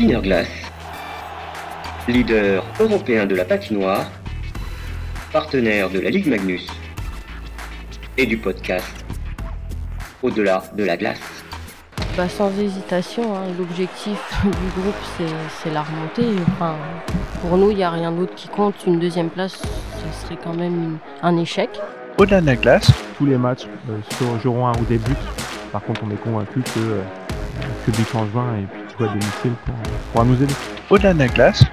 Glass, 0.00 0.48
leader 2.08 2.64
européen 2.80 3.26
de 3.26 3.36
la 3.36 3.44
patinoire, 3.44 4.10
partenaire 5.32 5.88
de 5.88 6.00
la 6.00 6.10
Ligue 6.10 6.26
Magnus 6.26 6.66
et 8.18 8.26
du 8.26 8.36
podcast 8.36 9.04
Au-delà 10.20 10.64
de 10.76 10.82
la 10.82 10.96
glace. 10.96 11.20
Bah, 12.16 12.28
sans 12.28 12.50
hésitation, 12.58 13.36
hein, 13.36 13.42
l'objectif 13.56 14.18
du 14.44 14.80
groupe 14.80 14.94
c'est 15.62 15.70
la 15.70 15.82
remontée. 15.82 16.42
Enfin, 16.48 16.74
pour 17.40 17.56
nous, 17.56 17.70
il 17.70 17.76
n'y 17.76 17.84
a 17.84 17.90
rien 17.90 18.10
d'autre 18.10 18.34
qui 18.34 18.48
compte. 18.48 18.74
Une 18.88 18.98
deuxième 18.98 19.30
place, 19.30 19.62
ce 19.62 20.26
serait 20.26 20.38
quand 20.42 20.54
même 20.54 20.98
un 21.22 21.36
échec. 21.36 21.70
Au-delà 22.18 22.40
de 22.40 22.46
la 22.46 22.56
glace, 22.56 22.90
tous 23.16 23.26
les 23.26 23.36
matchs 23.38 23.68
euh, 23.88 24.40
joueront 24.42 24.66
un 24.66 24.72
ou 24.72 24.84
des 24.86 24.98
buts. 24.98 25.14
Par 25.70 25.82
contre, 25.84 26.00
on 26.04 26.10
est 26.10 26.20
convaincu 26.20 26.62
que 26.62 26.80
euh, 26.80 27.02
le 27.60 27.92
public 27.92 28.12
en 28.14 28.26
juin 28.26 28.56
et 28.60 28.66
puis 28.66 28.83
tout 28.96 29.04
à 29.04 29.08
domicile 29.08 29.52
pour, 29.64 29.74
pourra 30.12 30.24
nous 30.24 30.42
aider. 30.42 30.52
Au-delà 30.90 31.14
de 31.14 31.18
la 31.18 31.28
glace, 31.28 31.64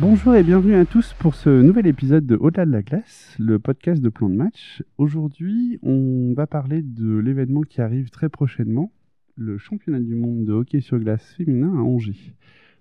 Bonjour 0.00 0.36
et 0.36 0.44
bienvenue 0.44 0.76
à 0.76 0.84
tous 0.84 1.12
pour 1.18 1.34
ce 1.34 1.50
nouvel 1.50 1.88
épisode 1.88 2.24
de 2.24 2.36
Au-delà 2.36 2.66
de 2.66 2.70
la 2.70 2.82
glace, 2.82 3.34
le 3.40 3.58
podcast 3.58 4.00
de 4.00 4.08
plan 4.08 4.28
de 4.28 4.36
match. 4.36 4.84
Aujourd'hui, 4.96 5.80
on 5.82 6.34
va 6.36 6.46
parler 6.46 6.82
de 6.82 7.18
l'événement 7.18 7.62
qui 7.62 7.80
arrive 7.80 8.10
très 8.10 8.28
prochainement, 8.28 8.92
le 9.34 9.58
championnat 9.58 9.98
du 9.98 10.14
monde 10.14 10.44
de 10.44 10.52
hockey 10.52 10.80
sur 10.80 11.00
glace 11.00 11.34
féminin 11.34 11.74
à 11.76 11.80
Angers. 11.80 12.32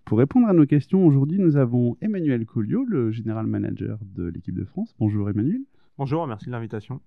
Pour 0.05 0.19
répondre 0.19 0.47
à 0.47 0.53
nos 0.53 0.67
questions, 0.67 1.07
aujourd'hui, 1.07 1.39
nous 1.39 1.57
avons 1.57 1.97
Emmanuel 2.01 2.45
Colliot, 2.45 2.85
le 2.85 3.11
général 3.11 3.47
manager 3.47 3.97
de 4.15 4.27
l'équipe 4.27 4.55
de 4.55 4.63
France. 4.63 4.93
Bonjour 4.99 5.27
Emmanuel. 5.27 5.61
Bonjour, 5.97 6.27
merci 6.27 6.45
de 6.45 6.51
l'invitation. 6.51 7.01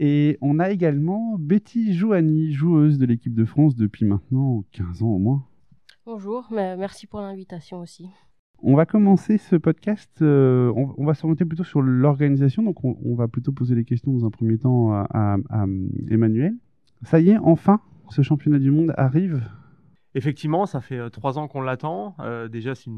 Et 0.00 0.38
on 0.40 0.58
a 0.58 0.70
également 0.70 1.36
Betty 1.38 1.94
Jouani, 1.94 2.52
joueuse 2.52 2.98
de 2.98 3.06
l'équipe 3.06 3.34
de 3.34 3.44
France 3.44 3.76
depuis 3.76 4.04
maintenant 4.04 4.64
15 4.72 5.04
ans 5.04 5.10
au 5.10 5.18
moins. 5.18 5.46
Bonjour, 6.06 6.46
merci 6.52 7.08
pour 7.08 7.20
l'invitation 7.20 7.80
aussi. 7.80 8.08
On 8.62 8.76
va 8.76 8.86
commencer 8.86 9.38
ce 9.38 9.56
podcast, 9.56 10.22
euh, 10.22 10.72
on, 10.76 11.04
va 11.04 11.14
s'orienter 11.14 11.44
plutôt 11.44 11.64
sur 11.64 11.82
l'organisation, 11.82 12.62
donc 12.62 12.84
on, 12.84 13.16
va 13.16 13.26
plutôt 13.26 13.50
poser 13.50 13.74
les 13.74 13.84
questions 13.84 14.12
dans 14.12 14.24
un 14.24 14.30
premier 14.30 14.56
temps 14.56 14.92
à, 14.92 15.36
Emmanuel. 16.08 16.54
Ça 17.02 17.18
y 17.18 17.30
est, 17.30 17.38
enfin, 17.38 17.80
ce 18.08 18.22
championnat 18.22 18.60
du 18.60 18.70
monde 18.70 18.94
arrive 18.96 19.42
Effectivement, 20.14 20.64
ça 20.64 20.80
fait 20.80 20.96
euh, 20.96 21.08
trois 21.10 21.40
ans 21.40 21.48
qu'on 21.48 21.60
l'attend. 21.60 22.14
Euh, 22.20 22.46
déjà, 22.46 22.76
c'est 22.76 22.88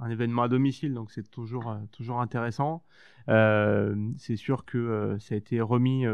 un 0.00 0.10
événement 0.10 0.42
à 0.42 0.48
domicile, 0.48 0.94
donc 0.94 1.12
c'est 1.12 1.30
toujours, 1.30 1.76
toujours 1.92 2.20
intéressant. 2.20 2.82
c'est 3.28 4.36
sûr 4.36 4.64
que 4.64 5.16
ça 5.20 5.36
a 5.36 5.38
été 5.38 5.60
remis 5.60 6.04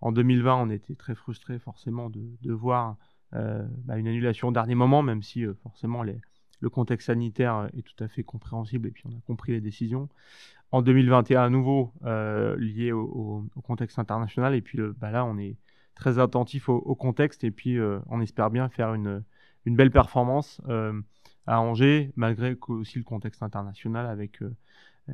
en 0.00 0.12
2020. 0.12 0.54
On 0.54 0.70
était 0.70 0.94
très 0.94 1.16
frustrés 1.16 1.58
forcément 1.58 2.10
de, 2.10 2.52
voir 2.52 2.96
bah, 3.32 3.98
une 3.98 4.08
annulation 4.08 4.48
au 4.48 4.52
dernier 4.52 4.74
moment, 4.74 5.02
même 5.02 5.22
si 5.22 5.44
forcément 5.62 6.02
les, 6.02 6.20
le 6.60 6.70
contexte 6.70 7.06
sanitaire 7.06 7.68
est 7.76 7.82
tout 7.82 8.02
à 8.02 8.08
fait 8.08 8.22
compréhensible 8.22 8.88
et 8.88 8.90
puis 8.90 9.04
on 9.06 9.10
a 9.10 9.20
compris 9.26 9.52
les 9.52 9.60
décisions. 9.60 10.08
En 10.72 10.82
2021, 10.82 11.44
à 11.44 11.48
nouveau, 11.48 11.92
euh, 12.04 12.56
lié 12.58 12.92
au, 12.92 13.48
contexte 13.62 13.98
international. 13.98 14.54
Et 14.54 14.62
puis 14.62 14.78
bah 14.98 15.10
là, 15.10 15.24
on 15.24 15.38
est 15.38 15.56
très 15.94 16.18
attentif 16.18 16.68
au, 16.68 16.94
contexte 16.94 17.44
et 17.44 17.50
puis 17.50 17.78
euh, 17.78 17.98
on 18.08 18.20
espère 18.20 18.50
bien 18.50 18.68
faire 18.68 18.94
une, 18.94 19.22
belle 19.64 19.90
performance 19.90 20.60
euh, 20.68 21.00
à 21.46 21.60
Angers, 21.60 22.12
malgré 22.16 22.56
aussi 22.68 22.98
le 22.98 23.04
contexte 23.04 23.42
international 23.42 24.06
avec 24.06 24.40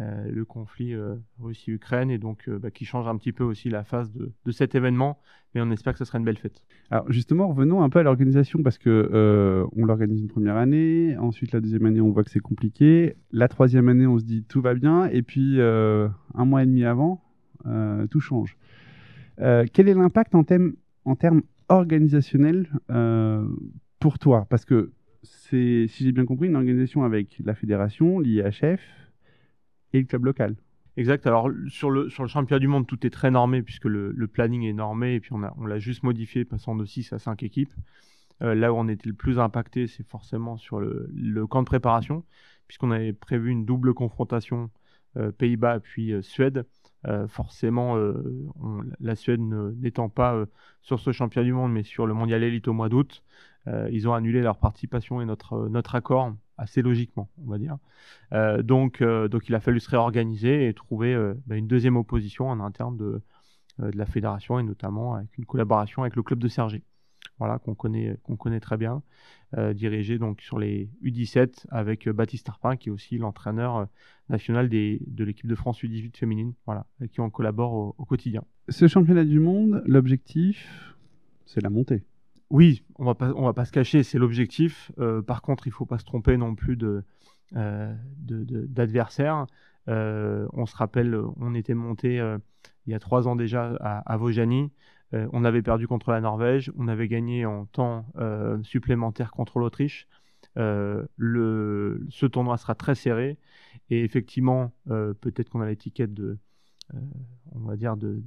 euh, 0.00 0.30
le 0.30 0.46
conflit 0.46 0.94
euh, 0.94 1.16
Russie-Ukraine 1.38 2.10
et 2.10 2.16
donc 2.16 2.48
euh, 2.48 2.58
bah, 2.58 2.70
qui 2.70 2.86
change 2.86 3.06
un 3.06 3.16
petit 3.18 3.32
peu 3.32 3.44
aussi 3.44 3.68
la 3.68 3.84
phase 3.84 4.10
de, 4.10 4.50
cet 4.50 4.74
événement. 4.74 5.18
Mais 5.54 5.60
on 5.60 5.70
espère 5.70 5.92
que 5.92 5.98
ce 5.98 6.06
sera 6.06 6.16
une 6.16 6.24
belle 6.24 6.38
fête. 6.38 6.62
Alors 6.90 7.12
justement, 7.12 7.46
revenons 7.48 7.82
un 7.82 7.90
peu 7.90 7.98
à 7.98 8.02
l'organisation 8.02 8.62
parce 8.62 8.78
que 8.78 9.68
on 9.76 9.84
l'organise 9.84 10.22
une 10.22 10.28
première 10.28 10.56
année, 10.56 11.14
ensuite 11.18 11.52
la 11.52 11.60
deuxième 11.60 11.84
année 11.84 12.00
on 12.00 12.10
voit 12.10 12.24
que 12.24 12.30
c'est 12.30 12.40
compliqué, 12.40 13.16
la 13.32 13.48
troisième 13.48 13.90
année 13.90 14.06
on 14.06 14.18
se 14.18 14.24
dit 14.24 14.44
tout 14.44 14.62
va 14.62 14.72
bien 14.72 15.04
et 15.08 15.20
puis 15.20 15.60
un 15.60 16.44
mois 16.46 16.62
et 16.62 16.66
demi 16.66 16.84
avant 16.84 17.22
tout 18.10 18.20
change. 18.20 18.56
quel 19.36 19.88
est 19.88 19.94
l'impact 19.94 20.34
en, 20.34 20.42
en 21.04 21.16
termes 21.16 21.42
organisationnels 21.68 22.66
pour 24.00 24.18
toi? 24.18 24.46
Parce 24.48 24.64
que 24.64 24.92
c'est, 25.22 25.86
si 25.88 26.04
j'ai 26.04 26.12
bien 26.12 26.24
compris, 26.24 26.48
une 26.48 26.56
organisation 26.56 27.04
avec 27.04 27.38
la 27.44 27.54
fédération, 27.54 28.20
l'IHF, 28.20 28.80
et 29.92 30.00
le 30.00 30.06
club 30.06 30.24
local. 30.24 30.56
Exact. 30.96 31.26
Alors 31.26 31.50
sur 31.68 31.90
le, 31.90 32.10
sur 32.10 32.22
le 32.22 32.28
championnat 32.28 32.58
du 32.58 32.68
monde, 32.68 32.86
tout 32.86 33.06
est 33.06 33.10
très 33.10 33.30
normé 33.30 33.62
puisque 33.62 33.86
le, 33.86 34.26
planning 34.26 34.64
est 34.64 34.74
normé 34.74 35.14
et 35.14 35.20
puis 35.20 35.32
on, 35.32 35.40
on 35.56 35.66
l'a 35.66 35.78
juste 35.78 36.02
modifié 36.02 36.44
passant 36.44 36.74
de 36.74 36.84
6 36.84 37.12
à 37.12 37.18
5 37.18 37.42
équipes. 37.42 37.72
Euh, 38.42 38.54
là 38.54 38.72
où 38.72 38.76
on 38.76 38.88
était 38.88 39.08
le 39.08 39.14
plus 39.14 39.38
impacté, 39.38 39.86
c'est 39.86 40.06
forcément 40.06 40.56
sur 40.56 40.80
le, 40.80 41.08
le, 41.14 41.46
camp 41.46 41.62
de 41.62 41.66
préparation 41.66 42.24
puisqu'on 42.66 42.90
avait 42.90 43.12
prévu 43.12 43.50
une 43.50 43.64
double 43.64 43.94
confrontation 43.94 44.70
euh, 45.16 45.30
Pays-Bas 45.32 45.80
puis 45.80 46.12
euh, 46.12 46.22
Suède. 46.22 46.66
forcément, 47.28 47.96
la 49.00 49.16
Suède 49.16 49.40
n'étant 49.40 50.08
pas 50.08 50.44
sur 50.82 51.00
ce 51.00 51.10
championnat 51.10 51.44
du 51.44 51.52
monde 51.52 51.72
mais 51.72 51.82
sur 51.82 52.06
le 52.06 52.14
mondial 52.14 52.44
élite 52.44 52.68
au 52.68 52.72
mois 52.72 52.88
d'août, 52.88 53.24
ils 53.66 54.08
ont 54.08 54.14
annulé 54.14 54.40
leur 54.40 54.58
participation 54.58 55.20
et 55.20 55.24
notre, 55.24 55.68
notre 55.68 55.96
accord 55.96 56.32
assez 56.58 56.82
logiquement, 56.82 57.28
on 57.44 57.50
va 57.50 57.58
dire. 57.58 57.78
Euh, 58.32 58.62
donc, 58.62 59.00
euh, 59.00 59.28
donc 59.28 59.48
il 59.48 59.54
a 59.54 59.60
fallu 59.60 59.80
se 59.80 59.90
réorganiser 59.90 60.68
et 60.68 60.74
trouver 60.74 61.14
euh, 61.14 61.34
bah, 61.46 61.56
une 61.56 61.66
deuxième 61.66 61.96
opposition 61.96 62.48
en 62.48 62.60
interne 62.60 62.96
de, 62.96 63.20
la 63.78 64.04
fédération 64.04 64.58
et 64.58 64.62
notamment 64.62 65.14
avec 65.14 65.36
une 65.38 65.46
collaboration 65.46 66.02
avec 66.02 66.14
le 66.14 66.22
club 66.22 66.38
de 66.38 66.46
Sergi. 66.46 66.84
Voilà, 67.38 67.58
qu'on 67.58 67.74
connaît, 67.74 68.18
qu'on 68.22 68.36
connaît 68.36 68.60
très 68.60 68.76
bien, 68.76 69.02
dirigé 69.72 70.18
donc 70.18 70.42
sur 70.42 70.58
les 70.58 70.90
U17 71.02 71.64
avec 71.70 72.08
Baptiste 72.08 72.48
Arpin, 72.50 72.76
qui 72.76 72.90
est 72.90 72.92
aussi 72.92 73.16
l'entraîneur 73.16 73.88
national 74.28 74.68
de 74.68 75.24
l'équipe 75.24 75.46
de 75.46 75.54
France 75.54 75.82
U18 75.82 76.16
féminine, 76.16 76.52
voilà, 76.66 76.86
avec 77.00 77.12
qui 77.12 77.20
on 77.20 77.30
collabore 77.30 77.94
au 77.98 78.04
quotidien. 78.04 78.44
Ce 78.68 78.86
championnat 78.86 79.24
du 79.24 79.40
monde, 79.40 79.82
l'objectif, 79.86 80.94
c'est 81.46 81.62
la 81.62 81.70
montée. 81.70 82.04
Oui, 82.52 82.84
on 82.96 83.06
va 83.06 83.14
pas, 83.14 83.32
va 83.32 83.54
pas 83.54 83.64
se 83.64 83.72
cacher, 83.72 84.02
c'est 84.02 84.18
l'objectif. 84.18 84.92
Euh, 84.98 85.22
par 85.22 85.40
contre, 85.40 85.66
il 85.66 85.70
faut 85.70 85.86
pas 85.86 85.96
se 85.96 86.04
tromper 86.04 86.36
non 86.36 86.54
plus 86.54 86.76
euh, 87.54 87.94
d'adversaires. 88.20 89.46
Euh, 89.88 90.46
on 90.52 90.66
se 90.66 90.76
rappelle, 90.76 91.18
on 91.40 91.54
était 91.54 91.72
monté 91.72 92.16
il 92.86 92.92
y 92.92 92.94
a 92.94 92.98
trois 92.98 93.26
ans 93.26 93.36
déjà 93.36 93.74
à, 93.80 94.14
à 94.14 94.18
on 95.32 95.44
avait 95.44 95.62
perdu 95.62 95.86
contre 95.86 96.10
la 96.10 96.20
Norvège, 96.20 96.70
on 96.76 96.88
avait 96.88 97.08
gagné 97.08 97.46
en 97.46 97.64
temps 97.64 98.04
supplémentaire 98.62 99.30
contre 99.30 99.58
l'Autriche. 99.58 100.06
ce 100.56 102.26
tournoi 102.26 102.58
sera 102.58 102.74
très 102.74 102.94
serré 102.94 103.38
et 103.88 104.04
effectivement, 104.04 104.72
peut-être 104.86 105.48
qu'on 105.48 105.62
a 105.62 105.66
l'étiquette 105.66 106.12
de, 106.12 106.36
on 107.54 107.60
va 107.60 107.76
dire 107.76 107.96
de 107.96 108.22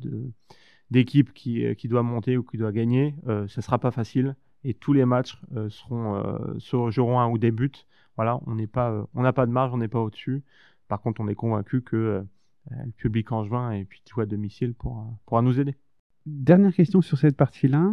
d'équipe 0.91 1.34
qui, 1.34 1.66
euh, 1.66 1.73
qui 1.73 1.88
doit 1.88 2.03
monter 2.03 2.38
ou 2.38 2.44
qui 2.44 2.57
doit 2.57 2.72
gagner, 2.72 3.16
euh, 3.28 3.47
ce 3.47 3.59
ne 3.59 3.63
sera 3.63 3.79
pas 3.79 3.91
facile. 3.91 4.35
Et 4.63 4.73
tous 4.73 4.94
les 4.94 5.06
matchs 5.06 5.40
euh, 5.56 5.69
seront, 5.69 6.57
se 6.59 6.90
joueront 6.90 7.19
un 7.19 7.29
ou 7.29 7.38
des 7.38 7.51
buts. 7.51 7.72
Voilà, 8.16 8.40
on 8.47 8.56
n'est 8.56 8.68
pas, 8.68 9.07
on 9.13 9.22
n'a 9.22 9.34
pas 9.34 9.46
de 9.46 9.51
marge, 9.51 9.73
on 9.73 9.78
n'est 9.78 9.88
pas 9.88 10.00
au-dessus. 10.00 10.44
Par 10.88 11.01
contre, 11.01 11.22
on 11.22 11.28
est 11.28 11.35
convaincu 11.35 11.81
que 11.81 12.23
le 12.72 12.91
public 12.97 13.31
en 13.31 13.44
juin 13.44 13.72
et 13.72 13.85
puis 13.85 14.01
tout 14.06 14.22
à 14.22 14.25
domicile 14.25 14.73
pourra, 14.73 15.06
pourra 15.25 15.41
nous 15.41 15.59
aider. 15.59 15.75
Dernière 16.25 16.73
question 16.73 17.02
sur 17.02 17.17
cette 17.17 17.38
partie-là. 17.38 17.91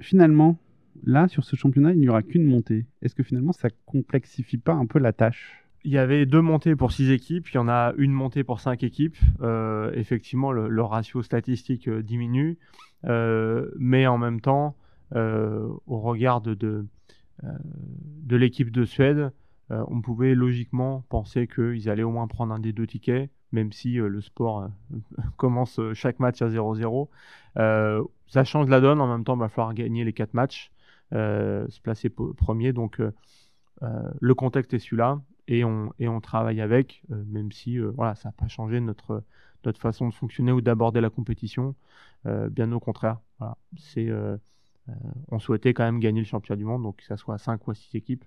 finalement, 0.00 0.58
là, 1.04 1.28
sur 1.28 1.44
ce 1.44 1.54
championnat, 1.54 1.92
il 1.92 2.00
n'y 2.00 2.08
aura 2.08 2.22
qu'une 2.22 2.44
montée. 2.44 2.86
Est-ce 3.02 3.14
que 3.14 3.22
finalement, 3.22 3.52
ça 3.52 3.68
complexifie 3.84 4.58
pas 4.58 4.74
un 4.74 4.86
peu 4.86 4.98
la 4.98 5.12
tâche? 5.12 5.65
Il 5.86 5.92
y 5.92 5.98
avait 5.98 6.26
deux 6.26 6.42
montées 6.42 6.74
pour 6.74 6.90
six 6.90 7.12
équipes, 7.12 7.48
il 7.48 7.54
y 7.54 7.58
en 7.58 7.68
a 7.68 7.92
une 7.96 8.10
montée 8.10 8.42
pour 8.42 8.58
cinq 8.58 8.82
équipes. 8.82 9.16
Euh, 9.40 9.92
effectivement, 9.94 10.50
le, 10.50 10.82
ratio 10.82 11.22
statistique 11.22 11.86
euh, 11.86 12.02
diminue, 12.02 12.58
euh, 13.04 13.70
mais 13.78 14.08
en 14.08 14.18
même 14.18 14.40
temps, 14.40 14.74
au 15.14 16.00
regard 16.00 16.40
de, 16.40 16.54
de, 16.54 18.36
l'équipe 18.36 18.72
de 18.72 18.84
Suède, 18.84 19.30
on 19.70 20.00
pouvait 20.00 20.34
logiquement 20.34 21.04
penser 21.08 21.46
qu'ils 21.46 21.88
allaient 21.88 22.02
au 22.02 22.10
moins 22.10 22.26
prendre 22.26 22.52
un 22.52 22.58
des 22.58 22.72
deux 22.72 22.88
tickets, 22.88 23.30
même 23.52 23.70
si 23.70 23.94
le 23.94 24.20
sport 24.20 24.68
commence 25.36 25.78
chaque 25.94 26.18
match 26.18 26.42
à 26.42 26.48
0-0. 26.48 27.08
ça 27.54 28.44
change 28.44 28.68
la 28.68 28.80
donne, 28.80 29.00
en 29.00 29.06
même 29.06 29.22
temps, 29.22 29.36
il 29.36 29.40
va 29.40 29.48
falloir 29.48 29.72
gagner 29.72 30.02
les 30.02 30.12
quatre 30.12 30.34
matchs, 30.34 30.72
se 31.12 31.80
placer 31.80 32.08
premier. 32.10 32.72
Donc, 32.72 33.00
le 33.80 34.34
contexte 34.34 34.74
est 34.74 34.80
celui-là 34.80 35.20
et 35.48 35.64
on, 35.64 36.20
travaille 36.20 36.60
avec, 36.60 37.02
euh, 37.10 37.22
même 37.26 37.52
si 37.52 37.78
euh, 37.78 37.90
voilà, 37.94 38.14
ça 38.14 38.28
n'a 38.28 38.32
pas 38.32 38.48
changé 38.48 38.80
notre, 38.80 39.22
notre 39.64 39.80
façon 39.80 40.08
de 40.08 40.14
fonctionner 40.14 40.52
ou 40.52 40.60
d'aborder 40.60 41.00
la 41.00 41.10
compétition. 41.10 41.74
Euh, 42.26 42.48
bien 42.48 42.72
au 42.72 42.80
contraire, 42.80 43.20
voilà, 43.38 43.56
c'est, 43.76 44.08
on 45.28 45.38
souhaitait 45.38 45.74
quand 45.74 45.84
même 45.84 46.00
gagner 46.00 46.20
le 46.20 46.26
championnat 46.26 46.56
du 46.56 46.64
monde, 46.64 46.82
donc 46.82 46.96
que 46.96 47.04
ça 47.04 47.16
soit 47.16 47.34
à 47.34 47.38
5 47.38 47.66
ou 47.66 47.70
à 47.70 47.74
6 47.74 47.96
équipes, 47.96 48.24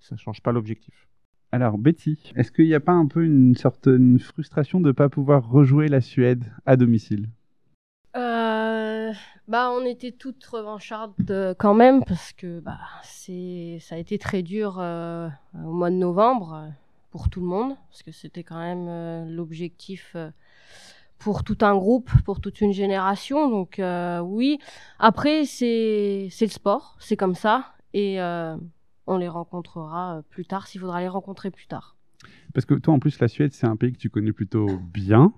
ça 0.00 0.14
ne 0.14 0.18
change 0.18 0.42
pas 0.42 0.52
l'objectif. 0.52 1.08
Alors 1.50 1.78
Betty, 1.78 2.32
est-ce 2.36 2.52
qu'il 2.52 2.66
n'y 2.66 2.74
a 2.74 2.80
pas 2.80 2.92
un 2.92 3.06
peu 3.06 3.24
une 3.24 3.54
sorte 3.54 3.88
de 3.88 4.18
frustration 4.18 4.80
de 4.80 4.88
ne 4.88 4.92
pas 4.92 5.08
pouvoir 5.08 5.48
rejouer 5.48 5.88
la 5.88 6.02
Suède 6.02 6.44
à 6.66 6.76
domicile? 6.76 7.30
Bah, 9.48 9.70
on 9.70 9.82
était 9.86 10.12
toutes 10.12 10.44
revanchardes 10.44 11.14
euh, 11.30 11.54
quand 11.58 11.72
même 11.72 12.04
parce 12.04 12.34
que 12.34 12.60
bah, 12.60 12.80
c'est, 13.02 13.78
ça 13.80 13.94
a 13.94 13.98
été 13.98 14.18
très 14.18 14.42
dur 14.42 14.76
euh, 14.78 15.30
au 15.54 15.72
mois 15.72 15.88
de 15.88 15.96
novembre 15.96 16.52
euh, 16.52 16.68
pour 17.10 17.30
tout 17.30 17.40
le 17.40 17.46
monde 17.46 17.74
parce 17.88 18.02
que 18.02 18.12
c'était 18.12 18.42
quand 18.42 18.58
même 18.58 19.26
l'objectif 19.34 20.14
pour 21.16 21.44
tout 21.44 21.56
un 21.62 21.74
groupe, 21.74 22.10
pour 22.26 22.42
toute 22.42 22.60
une 22.60 22.74
génération. 22.74 23.48
Donc 23.48 23.80
oui, 24.22 24.58
après 24.98 25.46
c'est, 25.46 26.28
c'est 26.30 26.44
le 26.44 26.50
sport, 26.50 26.96
c'est 27.00 27.16
comme 27.16 27.34
ça 27.34 27.72
et 27.94 28.20
on 28.20 29.16
les 29.16 29.28
rencontrera 29.28 30.20
plus 30.28 30.44
tard 30.44 30.66
s'il 30.66 30.82
faudra 30.82 31.00
les 31.00 31.08
rencontrer 31.08 31.50
plus 31.50 31.66
tard. 31.66 31.96
Parce 32.52 32.66
que 32.66 32.74
toi, 32.74 32.92
en 32.92 32.98
plus, 32.98 33.18
la 33.18 33.28
Suède, 33.28 33.54
c'est 33.54 33.66
un 33.66 33.76
pays 33.76 33.92
que 33.92 33.98
tu 33.98 34.10
connais 34.10 34.32
plutôt 34.32 34.66
bien, 34.92 35.32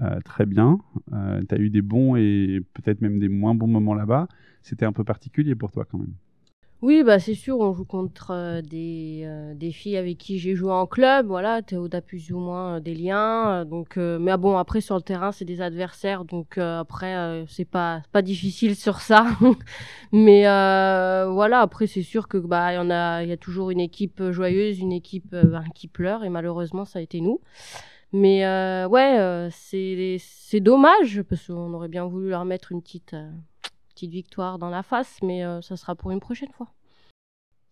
euh, 0.00 0.20
très 0.24 0.46
bien. 0.46 0.78
tu 1.10 1.54
as 1.54 1.58
eu 1.58 1.70
des 1.70 1.82
bons 1.82 2.16
et 2.16 2.60
peut-être 2.74 3.00
même 3.00 3.18
des 3.18 3.28
moins 3.28 3.54
bons 3.54 3.66
moments 3.68 3.94
là-bas. 3.94 4.28
C'était 4.62 4.86
un 4.86 4.92
peu 4.92 5.04
particulier 5.04 5.54
pour 5.54 5.72
toi 5.72 5.84
quand 5.84 5.98
même. 5.98 6.14
Oui, 6.82 7.04
bah 7.04 7.20
c'est 7.20 7.34
sûr, 7.34 7.60
on 7.60 7.72
joue 7.72 7.84
contre 7.84 8.32
euh, 8.32 8.60
des, 8.60 9.22
euh, 9.24 9.54
des 9.54 9.70
filles 9.70 9.96
avec 9.96 10.18
qui 10.18 10.40
j'ai 10.40 10.56
joué 10.56 10.72
en 10.72 10.84
club, 10.88 11.26
voilà, 11.26 11.62
Théo 11.62 11.88
a 11.92 12.00
plus 12.00 12.32
ou 12.32 12.40
moins 12.40 12.78
euh, 12.78 12.80
des 12.80 12.96
liens, 12.96 13.60
euh, 13.60 13.64
donc 13.64 13.96
euh, 13.98 14.18
mais 14.18 14.36
bon 14.36 14.56
après 14.56 14.80
sur 14.80 14.96
le 14.96 15.02
terrain 15.02 15.30
c'est 15.30 15.44
des 15.44 15.60
adversaires, 15.60 16.24
donc 16.24 16.58
euh, 16.58 16.80
après 16.80 17.14
euh, 17.14 17.46
c'est 17.46 17.64
pas 17.64 18.02
pas 18.10 18.20
difficile 18.20 18.74
sur 18.74 18.98
ça, 18.98 19.26
mais 20.12 20.48
euh, 20.48 21.30
voilà 21.30 21.60
après 21.60 21.86
c'est 21.86 22.02
sûr 22.02 22.26
que 22.26 22.36
bah 22.36 22.72
y 22.72 22.76
a 22.76 23.22
y 23.22 23.32
a 23.32 23.36
toujours 23.36 23.70
une 23.70 23.78
équipe 23.78 24.20
joyeuse, 24.32 24.80
une 24.80 24.90
équipe 24.90 25.34
euh, 25.34 25.44
ben, 25.44 25.64
qui 25.76 25.86
pleure 25.86 26.24
et 26.24 26.30
malheureusement 26.30 26.84
ça 26.84 26.98
a 26.98 27.02
été 27.02 27.20
nous, 27.20 27.38
mais 28.12 28.44
euh, 28.44 28.86
ouais 28.88 29.18
euh, 29.18 29.48
c'est 29.50 30.16
c'est 30.18 30.60
dommage 30.60 31.22
parce 31.22 31.46
qu'on 31.46 31.72
aurait 31.72 31.88
bien 31.88 32.06
voulu 32.06 32.28
leur 32.28 32.44
mettre 32.44 32.72
une 32.72 32.82
petite 32.82 33.14
euh, 33.14 33.30
petite 33.88 34.10
victoire 34.10 34.58
dans 34.58 34.70
la 34.70 34.82
face, 34.82 35.18
mais 35.22 35.42
ça 35.60 35.76
sera 35.76 35.94
pour 35.94 36.12
une 36.12 36.20
prochaine 36.20 36.50
fois. 36.52 36.72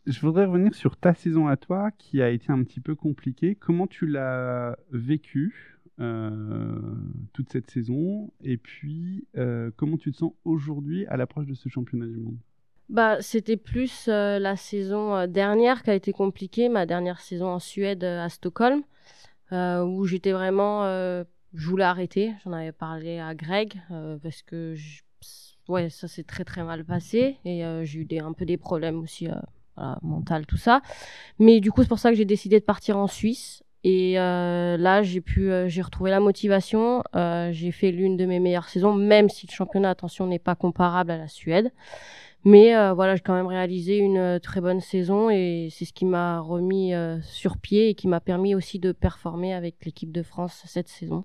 Je 0.07 0.21
voudrais 0.21 0.45
revenir 0.45 0.75
sur 0.75 0.99
ta 0.99 1.15
saison 1.15 1.47
à 1.47 1.57
toi 1.57 1.91
qui 1.93 2.21
a 2.21 2.29
été 2.29 2.53
un 2.53 2.63
petit 2.63 2.81
peu 2.81 2.95
compliquée. 2.95 3.55
Comment 3.55 3.87
tu 3.87 4.07
l'as 4.07 4.77
vécue 4.91 5.81
toute 5.97 7.51
cette 7.51 7.71
saison? 7.71 8.31
Et 8.45 8.59
puis, 8.59 9.27
comment 9.77 9.97
tu 9.97 10.13
te 10.13 10.19
sens 10.19 10.33
aujourd'hui 10.45 11.07
à 11.07 11.17
l'approche 11.17 11.47
de 11.47 11.55
ce 11.55 11.71
championnat 11.71 12.07
du 12.07 12.19
monde? 12.19 12.37
Bah, 12.91 13.23
c'était 13.23 13.57
plus 13.57 14.07
la 14.09 14.57
saison 14.57 15.27
dernière 15.27 15.83
qui 15.83 15.89
a 15.89 15.95
été 15.95 16.13
compliquée, 16.13 16.69
ma 16.69 16.85
dernière 16.85 17.21
saison 17.21 17.47
en 17.47 17.61
Suède 17.61 18.05
à 18.05 18.29
Stockholm, 18.29 18.83
où 19.53 20.05
j'étais 20.07 20.33
vraiment, 20.33 20.85
euh, 20.85 21.25
je 21.55 21.67
voulais 21.69 21.85
arrêter. 21.85 22.33
J'en 22.45 22.53
avais 22.53 22.73
parlé 22.73 23.19
à 23.19 23.35
Greg 23.35 23.75
euh, 23.91 24.19
parce 24.23 24.43
que 24.43 24.75
ouais, 25.69 25.91
ça 25.91 26.09
s'est 26.09 26.25
très 26.25 26.45
très 26.45 26.65
mal 26.65 26.85
passé 26.85 27.37
et 27.45 27.65
euh, 27.65 27.85
j'ai 27.85 28.01
eu 28.01 28.19
un 28.21 28.33
peu 28.33 28.45
des 28.45 28.57
problèmes 28.57 29.01
aussi 29.01 29.29
euh, 29.29 29.35
voilà, 29.77 29.99
mental 30.03 30.47
tout 30.47 30.57
ça. 30.57 30.83
Mais 31.39 31.61
du 31.61 31.71
coup, 31.71 31.83
c'est 31.83 31.89
pour 31.89 31.99
ça 31.99 32.11
que 32.11 32.17
j'ai 32.17 32.25
décidé 32.25 32.61
de 32.61 32.65
partir 32.65 32.97
en 32.99 33.07
Suisse. 33.07 33.63
Et 33.83 34.21
euh, 34.21 34.77
là, 34.77 35.03
j'ai 35.03 35.23
pu, 35.23 35.51
euh, 35.51 35.67
j'ai 35.69 35.81
retrouvé 35.81 36.11
la 36.11 36.21
motivation. 36.21 37.03
Euh, 37.17 37.51
j'ai 37.53 37.73
fait 37.73 37.93
l'une 37.93 38.17
de 38.17 38.27
mes 38.27 38.39
meilleures 38.39 38.69
saisons, 38.69 38.93
même 38.93 39.31
si 39.31 39.47
le 39.47 39.53
championnat, 39.53 39.91
attention, 39.91 40.27
n'est 40.27 40.39
pas 40.39 40.55
comparable 40.55 41.11
à 41.11 41.17
la 41.17 41.29
Suède. 41.29 41.73
Mais 42.45 42.75
euh, 42.75 42.95
voilà, 42.95 43.17
j'ai 43.17 43.23
quand 43.23 43.35
même 43.35 43.47
réalisé 43.47 43.99
une 43.99 44.17
euh, 44.17 44.39
très 44.39 44.61
bonne 44.61 44.81
saison 44.81 45.29
et 45.31 45.69
c'est 45.71 45.85
ce 45.85 45.93
qui 45.93 46.07
m'a 46.07 46.41
remis 46.41 46.95
euh, 46.95 47.21
sur 47.23 47.59
pied 47.59 47.91
et 47.91 47.95
qui 47.95 48.09
m'a 48.09 48.21
permis 48.21 48.55
aussi 48.55 48.79
de 48.79 48.93
performer 48.93 49.53
avec 49.53 49.85
l'équipe 49.85 50.11
de 50.11 50.23
France 50.23 50.63
cette 50.67 50.89
saison. 50.89 51.25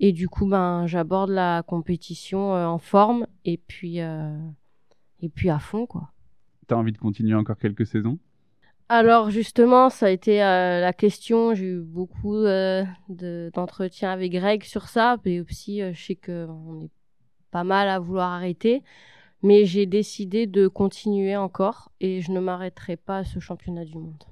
Et 0.00 0.12
du 0.12 0.28
coup, 0.28 0.46
ben, 0.46 0.86
j'aborde 0.86 1.30
la 1.30 1.62
compétition 1.64 2.54
euh, 2.54 2.66
en 2.66 2.78
forme 2.78 3.26
et 3.44 3.56
puis, 3.56 3.98
et 3.98 5.28
puis 5.28 5.48
à 5.48 5.60
fond, 5.60 5.86
quoi. 5.86 6.10
Tu 6.68 6.74
as 6.74 6.76
envie 6.78 6.92
de 6.92 6.98
continuer 6.98 7.34
encore 7.34 7.58
quelques 7.58 7.86
saisons? 7.86 8.18
Alors 8.88 9.30
justement, 9.30 9.88
ça 9.88 10.06
a 10.06 10.10
été 10.10 10.42
euh, 10.42 10.80
la 10.80 10.92
question. 10.92 11.54
J'ai 11.54 11.64
eu 11.66 11.80
beaucoup 11.80 12.34
euh, 12.36 12.84
de- 13.08 13.50
d'entretiens 13.54 14.10
avec 14.10 14.32
Greg 14.32 14.64
sur 14.64 14.88
ça. 14.88 15.16
Et 15.24 15.40
aussi, 15.40 15.80
euh, 15.80 15.92
je 15.94 16.02
sais 16.02 16.16
qu'on 16.16 16.82
est 16.84 16.90
pas 17.50 17.64
mal 17.64 17.88
à 17.88 17.98
vouloir 17.98 18.32
arrêter. 18.32 18.82
Mais 19.42 19.64
j'ai 19.64 19.86
décidé 19.86 20.46
de 20.46 20.68
continuer 20.68 21.36
encore 21.36 21.90
et 22.00 22.20
je 22.20 22.30
ne 22.32 22.40
m'arrêterai 22.40 22.96
pas 22.96 23.18
à 23.18 23.24
ce 23.24 23.40
championnat 23.40 23.84
du 23.84 23.98
monde. 23.98 24.22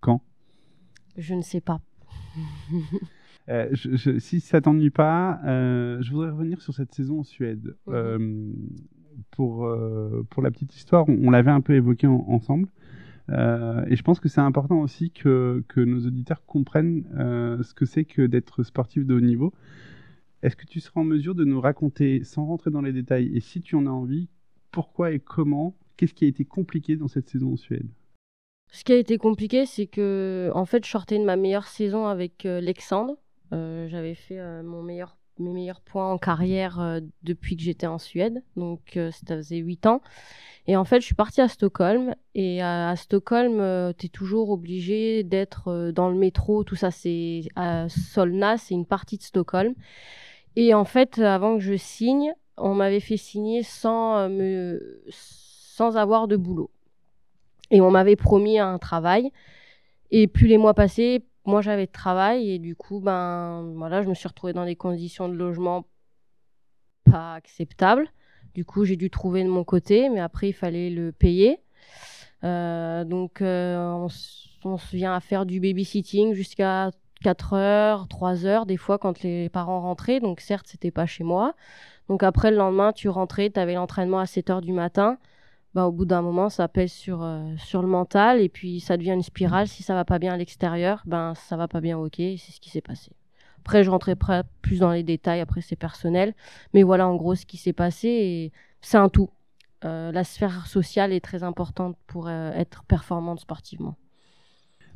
Quand? 0.00 0.20
Je 1.16 1.34
ne 1.34 1.42
sais 1.42 1.60
pas. 1.60 1.80
Euh, 3.48 3.68
je- 3.72 3.96
je- 3.96 4.20
si 4.20 4.38
ça 4.38 4.60
t'ennuie 4.60 4.90
pas, 4.90 5.40
euh, 5.44 6.00
je 6.00 6.12
voudrais 6.12 6.30
revenir 6.30 6.60
sur 6.62 6.72
cette 6.74 6.94
saison 6.94 7.18
en 7.18 7.22
Suède. 7.24 7.74
Euh, 7.88 8.52
pour, 9.32 9.68
pour 10.30 10.42
la 10.44 10.50
petite 10.52 10.76
histoire, 10.76 11.08
on, 11.08 11.18
on 11.26 11.30
l'avait 11.30 11.50
un 11.50 11.60
peu 11.60 11.74
évoqué 11.74 12.06
en- 12.06 12.24
ensemble. 12.28 12.68
Et 13.30 13.96
je 13.96 14.02
pense 14.02 14.20
que 14.20 14.28
c'est 14.28 14.40
important 14.40 14.78
aussi 14.80 15.10
que, 15.10 15.64
que 15.66 15.80
nos 15.80 16.06
auditeurs 16.06 16.44
comprennent 16.46 17.02
ce 17.62 17.74
que 17.74 17.84
c'est 17.84 18.04
que 18.04 18.22
d'être 18.22 18.62
sportif 18.62 19.04
de 19.04 19.14
haut 19.14 19.20
niveau. 19.20 19.52
Est-ce 20.42 20.56
que 20.56 20.66
tu 20.66 20.80
seras 20.80 21.00
en 21.00 21.04
mesure 21.04 21.34
de 21.34 21.44
nous 21.44 21.60
raconter, 21.60 22.24
sans 22.24 22.46
rentrer 22.46 22.70
dans 22.70 22.82
les 22.82 22.92
détails, 22.92 23.30
et 23.34 23.40
si 23.40 23.60
tu 23.60 23.76
en 23.76 23.86
as 23.86 23.90
envie, 23.90 24.28
pourquoi 24.72 25.12
et 25.12 25.20
comment, 25.20 25.76
qu'est-ce 25.96 26.14
qui 26.14 26.24
a 26.24 26.28
été 26.28 26.44
compliqué 26.44 26.96
dans 26.96 27.08
cette 27.08 27.28
saison 27.28 27.52
en 27.52 27.56
Suède? 27.56 27.88
Ce 28.72 28.84
qui 28.84 28.92
a 28.92 28.96
été 28.96 29.18
compliqué, 29.18 29.66
c'est 29.66 29.86
que 29.86 30.50
en 30.54 30.64
fait, 30.64 30.84
je 30.84 30.90
sortais 30.90 31.18
de 31.18 31.24
ma 31.24 31.36
meilleure 31.36 31.66
saison 31.68 32.06
avec 32.06 32.46
euh, 32.46 32.60
Lexandre. 32.60 33.16
Euh, 33.52 33.86
J'avais 33.88 34.14
fait 34.14 34.38
euh, 34.40 34.62
mon 34.62 34.82
meilleur, 34.82 35.18
mes 35.38 35.52
meilleurs 35.52 35.82
points 35.82 36.10
en 36.10 36.16
carrière 36.16 36.80
euh, 36.80 37.00
depuis 37.22 37.54
que 37.56 37.62
j'étais 37.62 37.86
en 37.86 37.98
Suède, 37.98 38.42
donc 38.56 38.80
ça 38.94 39.36
faisait 39.36 39.58
8 39.58 39.86
ans. 39.86 40.00
Et 40.66 40.76
en 40.76 40.84
fait, 40.84 41.00
je 41.00 41.06
suis 41.06 41.14
partie 41.14 41.40
à 41.40 41.48
Stockholm. 41.48 42.14
Et 42.34 42.62
à, 42.62 42.90
à 42.90 42.96
Stockholm, 42.96 43.92
tu 43.98 44.06
es 44.06 44.08
toujours 44.08 44.50
obligé 44.50 45.22
d'être 45.22 45.90
dans 45.90 46.08
le 46.08 46.16
métro. 46.16 46.62
Tout 46.64 46.76
ça, 46.76 46.90
c'est 46.90 47.42
à 47.56 47.88
Solna, 47.88 48.56
c'est 48.56 48.74
une 48.74 48.86
partie 48.86 49.18
de 49.18 49.22
Stockholm. 49.22 49.74
Et 50.56 50.74
en 50.74 50.84
fait, 50.84 51.18
avant 51.18 51.56
que 51.56 51.62
je 51.62 51.76
signe, 51.76 52.34
on 52.56 52.74
m'avait 52.74 53.00
fait 53.00 53.16
signer 53.16 53.62
sans, 53.62 54.16
euh, 54.16 54.28
me, 54.28 55.02
sans 55.10 55.96
avoir 55.96 56.28
de 56.28 56.36
boulot. 56.36 56.70
Et 57.70 57.80
on 57.80 57.90
m'avait 57.90 58.16
promis 58.16 58.58
un 58.58 58.78
travail. 58.78 59.30
Et 60.10 60.26
plus 60.26 60.46
les 60.46 60.58
mois 60.58 60.74
passaient, 60.74 61.24
moi 61.46 61.62
j'avais 61.62 61.86
de 61.86 61.92
travail. 61.92 62.50
Et 62.50 62.58
du 62.58 62.76
coup, 62.76 63.00
ben 63.00 63.72
voilà, 63.76 64.02
je 64.02 64.08
me 64.08 64.14
suis 64.14 64.28
retrouvée 64.28 64.52
dans 64.52 64.66
des 64.66 64.76
conditions 64.76 65.28
de 65.28 65.34
logement 65.34 65.86
pas 67.10 67.34
acceptables. 67.34 68.08
Du 68.54 68.64
coup, 68.66 68.84
j'ai 68.84 68.96
dû 68.96 69.08
trouver 69.08 69.42
de 69.44 69.48
mon 69.48 69.64
côté, 69.64 70.10
mais 70.10 70.20
après, 70.20 70.50
il 70.50 70.52
fallait 70.52 70.90
le 70.90 71.10
payer. 71.12 71.60
Euh, 72.44 73.04
donc, 73.04 73.40
euh, 73.40 73.78
on, 73.78 74.08
on 74.64 74.76
se 74.76 74.94
vient 74.94 75.14
à 75.14 75.20
faire 75.20 75.46
du 75.46 75.58
babysitting 75.58 76.34
jusqu'à 76.34 76.90
4 77.22 77.54
heures, 77.54 78.08
3 78.08 78.44
heures, 78.46 78.66
des 78.66 78.76
fois 78.76 78.98
quand 78.98 79.22
les 79.22 79.48
parents 79.48 79.80
rentraient. 79.80 80.20
Donc, 80.20 80.40
certes, 80.40 80.66
c'était 80.68 80.90
pas 80.90 81.06
chez 81.06 81.24
moi. 81.24 81.54
Donc, 82.08 82.22
après, 82.22 82.50
le 82.50 82.56
lendemain, 82.56 82.92
tu 82.92 83.08
rentrais, 83.08 83.50
tu 83.50 83.60
avais 83.60 83.74
l'entraînement 83.74 84.18
à 84.18 84.26
7 84.26 84.50
heures 84.50 84.60
du 84.60 84.72
matin. 84.72 85.18
Bah, 85.74 85.86
au 85.86 85.92
bout 85.92 86.04
d'un 86.04 86.20
moment, 86.22 86.50
ça 86.50 86.68
pèse 86.68 86.92
sur, 86.92 87.22
euh, 87.22 87.56
sur 87.56 87.80
le 87.82 87.88
mental 87.88 88.40
et 88.40 88.48
puis 88.50 88.80
ça 88.80 88.96
devient 88.98 89.12
une 89.12 89.22
spirale. 89.22 89.68
Si 89.68 89.82
ça 89.82 89.94
va 89.94 90.04
pas 90.04 90.18
bien 90.18 90.34
à 90.34 90.36
l'extérieur, 90.36 91.02
ben 91.06 91.34
ça 91.34 91.56
va 91.56 91.66
pas 91.68 91.80
bien 91.80 91.96
au 91.98 92.04
hockey. 92.06 92.36
C'est 92.38 92.52
ce 92.52 92.60
qui 92.60 92.68
s'est 92.70 92.82
passé. 92.82 93.10
Après, 93.60 93.82
je 93.84 93.90
pre- 93.90 94.42
plus 94.60 94.80
dans 94.80 94.90
les 94.90 95.02
détails. 95.02 95.40
Après, 95.40 95.60
c'est 95.62 95.76
personnel. 95.76 96.34
Mais 96.74 96.82
voilà, 96.82 97.08
en 97.08 97.16
gros, 97.16 97.34
ce 97.34 97.46
qui 97.46 97.56
s'est 97.56 97.72
passé. 97.72 98.08
Et 98.08 98.52
c'est 98.82 98.98
un 98.98 99.08
tout. 99.08 99.30
Euh, 99.84 100.12
la 100.12 100.24
sphère 100.24 100.66
sociale 100.66 101.12
est 101.12 101.20
très 101.24 101.42
importante 101.42 101.96
pour 102.06 102.28
euh, 102.28 102.52
être 102.52 102.84
performante 102.84 103.40
sportivement. 103.40 103.96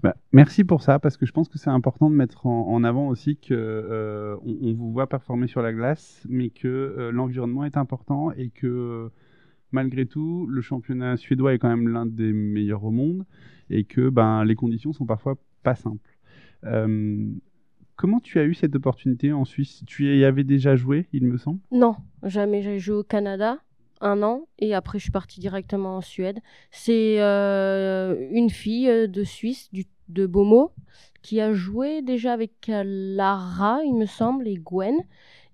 Bah, 0.02 0.16
merci 0.32 0.64
pour 0.64 0.82
ça, 0.82 0.98
parce 0.98 1.16
que 1.16 1.26
je 1.26 1.32
pense 1.32 1.48
que 1.48 1.58
c'est 1.58 1.70
important 1.70 2.10
de 2.10 2.14
mettre 2.14 2.46
en, 2.46 2.84
avant 2.84 3.08
aussi 3.08 3.36
que 3.36 3.54
euh, 3.54 4.36
on, 4.44 4.74
vous 4.74 4.92
voit 4.92 5.08
performer 5.08 5.46
sur 5.46 5.62
la 5.62 5.72
glace, 5.72 6.24
mais 6.28 6.50
que 6.50 6.68
euh, 6.68 7.10
l'environnement 7.12 7.64
est 7.64 7.76
important 7.76 8.30
et 8.32 8.50
que 8.50 9.10
malgré 9.72 10.06
tout, 10.06 10.46
le 10.48 10.60
championnat 10.60 11.16
suédois 11.16 11.54
est 11.54 11.58
quand 11.58 11.68
même 11.68 11.88
l'un 11.88 12.06
des 12.06 12.32
meilleurs 12.32 12.84
au 12.84 12.90
monde 12.90 13.24
et 13.70 13.84
que 13.84 14.08
ben, 14.08 14.44
les 14.44 14.54
conditions 14.54 14.92
sont 14.92 15.06
parfois 15.06 15.36
pas 15.62 15.74
simples. 15.74 16.16
Euh, 16.64 17.30
comment 17.96 18.20
tu 18.20 18.38
as 18.38 18.44
eu 18.44 18.54
cette 18.54 18.74
opportunité 18.76 19.32
en 19.32 19.44
Suisse? 19.44 19.82
Tu 19.86 20.16
y 20.16 20.24
avais 20.24 20.44
déjà 20.44 20.76
joué, 20.76 21.08
il 21.12 21.26
me 21.26 21.36
semble? 21.36 21.60
Non, 21.72 21.96
jamais. 22.22 22.62
J'ai 22.62 22.78
joué 22.78 22.96
au 22.96 23.04
Canada 23.04 23.58
un 24.00 24.22
an 24.22 24.46
et 24.58 24.74
après 24.74 24.98
je 24.98 25.04
suis 25.04 25.12
partie 25.12 25.40
directement 25.40 25.96
en 25.96 26.00
Suède. 26.00 26.40
C'est 26.70 27.20
euh, 27.20 28.28
une 28.30 28.50
fille 28.50 28.88
euh, 28.88 29.06
de 29.06 29.24
Suisse, 29.24 29.68
du, 29.72 29.86
de 30.08 30.26
Beaumont, 30.26 30.70
qui 31.22 31.40
a 31.40 31.52
joué 31.52 32.02
déjà 32.02 32.32
avec 32.32 32.52
Lara, 32.68 33.80
il 33.84 33.94
me 33.94 34.06
semble, 34.06 34.46
et 34.48 34.56
Gwen. 34.56 34.96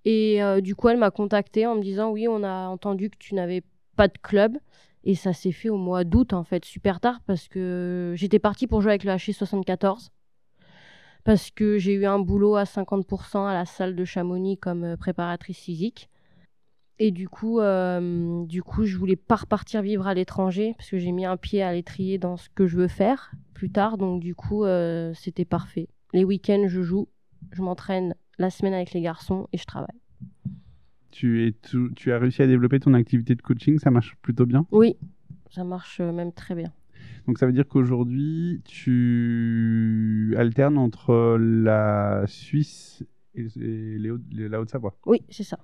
Et 0.04 0.42
euh, 0.42 0.60
du 0.60 0.74
coup, 0.74 0.88
elle 0.88 0.98
m'a 0.98 1.10
contactée 1.10 1.66
en 1.66 1.76
me 1.76 1.82
disant 1.82 2.10
oui, 2.10 2.28
on 2.28 2.42
a 2.42 2.68
entendu 2.68 3.10
que 3.10 3.16
tu 3.18 3.34
n'avais 3.34 3.62
pas 3.96 4.08
de 4.08 4.18
club. 4.18 4.58
Et 5.04 5.14
ça 5.14 5.32
s'est 5.32 5.52
fait 5.52 5.68
au 5.68 5.76
mois 5.76 6.04
d'août, 6.04 6.32
en 6.32 6.44
fait, 6.44 6.64
super 6.64 7.00
tard, 7.00 7.20
parce 7.26 7.48
que 7.48 8.14
j'étais 8.16 8.38
partie 8.38 8.66
pour 8.68 8.82
jouer 8.82 8.92
avec 8.92 9.04
le 9.04 9.12
HC74. 9.12 10.10
Parce 11.24 11.50
que 11.50 11.78
j'ai 11.78 11.94
eu 11.94 12.06
un 12.06 12.18
boulot 12.18 12.56
à 12.56 12.64
50% 12.64 13.48
à 13.48 13.54
la 13.54 13.64
salle 13.64 13.96
de 13.96 14.04
Chamonix 14.04 14.58
comme 14.58 14.96
préparatrice 14.96 15.58
physique. 15.58 16.08
Et 16.98 17.10
du 17.10 17.28
coup, 17.28 17.60
euh, 17.60 18.44
du 18.46 18.62
coup, 18.62 18.84
je 18.84 18.96
voulais 18.96 19.16
pas 19.16 19.36
repartir 19.36 19.82
vivre 19.82 20.06
à 20.06 20.14
l'étranger 20.14 20.74
parce 20.76 20.90
que 20.90 20.98
j'ai 20.98 21.12
mis 21.12 21.24
un 21.24 21.36
pied 21.36 21.62
à 21.62 21.72
l'étrier 21.72 22.18
dans 22.18 22.36
ce 22.36 22.48
que 22.54 22.66
je 22.66 22.76
veux 22.76 22.88
faire 22.88 23.32
plus 23.54 23.70
tard. 23.70 23.98
Donc 23.98 24.20
du 24.20 24.34
coup, 24.34 24.64
euh, 24.64 25.12
c'était 25.14 25.44
parfait. 25.44 25.88
Les 26.12 26.24
week-ends, 26.24 26.64
je 26.68 26.82
joue, 26.82 27.08
je 27.52 27.62
m'entraîne 27.62 28.14
la 28.38 28.50
semaine 28.50 28.74
avec 28.74 28.92
les 28.92 29.00
garçons 29.00 29.48
et 29.52 29.58
je 29.58 29.64
travaille. 29.64 29.98
Tu, 31.10 31.46
es 31.46 31.52
tout- 31.52 31.90
tu 31.94 32.12
as 32.12 32.18
réussi 32.18 32.42
à 32.42 32.46
développer 32.46 32.80
ton 32.80 32.94
activité 32.94 33.34
de 33.34 33.42
coaching, 33.42 33.78
ça 33.78 33.90
marche 33.90 34.16
plutôt 34.22 34.46
bien? 34.46 34.66
Oui, 34.70 34.96
ça 35.50 35.64
marche 35.64 36.00
euh, 36.00 36.12
même 36.12 36.32
très 36.32 36.54
bien. 36.54 36.72
Donc 37.26 37.38
ça 37.38 37.46
veut 37.46 37.52
dire 37.52 37.68
qu'aujourd'hui, 37.68 38.62
tu 38.64 40.34
alternes 40.38 40.78
entre 40.78 41.36
la 41.38 42.24
Suisse 42.26 43.04
et, 43.34 43.46
la 43.56 44.60
Haute-Savoie? 44.60 44.96
Oui, 45.06 45.22
c'est 45.28 45.44
ça. 45.44 45.58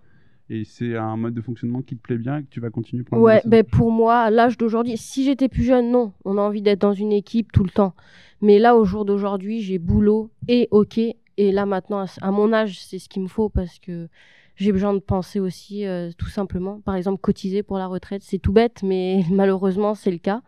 Et 0.50 0.64
c'est 0.64 0.97
un 0.97 1.17
mode 1.17 1.35
de 1.35 1.43
fonctionnement 1.43 1.83
qui 1.83 1.97
te 1.97 2.00
plaît 2.00 2.17
bien 2.17 2.38
et 2.38 2.43
que 2.43 2.49
tu 2.49 2.61
vas 2.61 2.71
continuer 2.71 3.02
pendant 3.05 3.23
Ouais, 3.23 3.43
ben 3.45 3.64
pour 3.64 3.90
moi, 3.90 4.21
à 4.21 4.31
l'âge 4.31 4.57
d'aujourd'hui, 4.57 4.97
si 4.97 5.25
j'étais 5.25 5.49
plus 5.49 5.64
jeune, 5.64 5.90
non. 5.90 6.12
On 6.25 6.38
a 6.38 6.40
envie 6.40 6.62
d'être 6.62 6.81
dans 6.81 6.95
une 6.95 7.12
équipe 7.12 7.52
tout 7.52 7.64
le 7.64 7.71
temps. 7.71 7.95
Mais 8.40 8.59
là, 8.59 8.76
au 8.76 8.85
jour 8.85 9.05
d'aujourd'hui, 9.05 9.61
j'ai 9.61 9.78
boulot 9.78 10.31
et 10.49 10.69
hockey. 10.71 11.17
Et 11.37 11.52
là, 11.52 11.67
maintenant, 11.67 12.07
à 12.21 12.31
mon 12.31 12.52
âge, 12.52 12.81
c'est 12.81 12.99
ce 12.99 13.09
qu'il 13.09 13.23
me 13.23 13.28
faut 13.28 13.49
parce 13.49 13.78
que 13.78 14.09
j'ai 14.57 14.73
besoin 14.73 14.95
de 14.95 14.99
penser 14.99 15.38
aussi, 15.38 15.87
euh, 15.87 16.11
tout 16.17 16.28
simplement. 16.28 16.81
Par 16.81 16.95
exemple, 16.95 17.21
cotiser 17.21 17.62
pour 17.62 17.78
la 17.78 17.87
retraite, 17.87 18.23
c'est 18.25 18.38
tout 18.38 18.52
bête, 18.52 18.83
mais 18.83 19.23
malheureusement, 19.31 19.95
c'est 19.95 20.11
le 20.11 20.19
cas. 20.19 20.43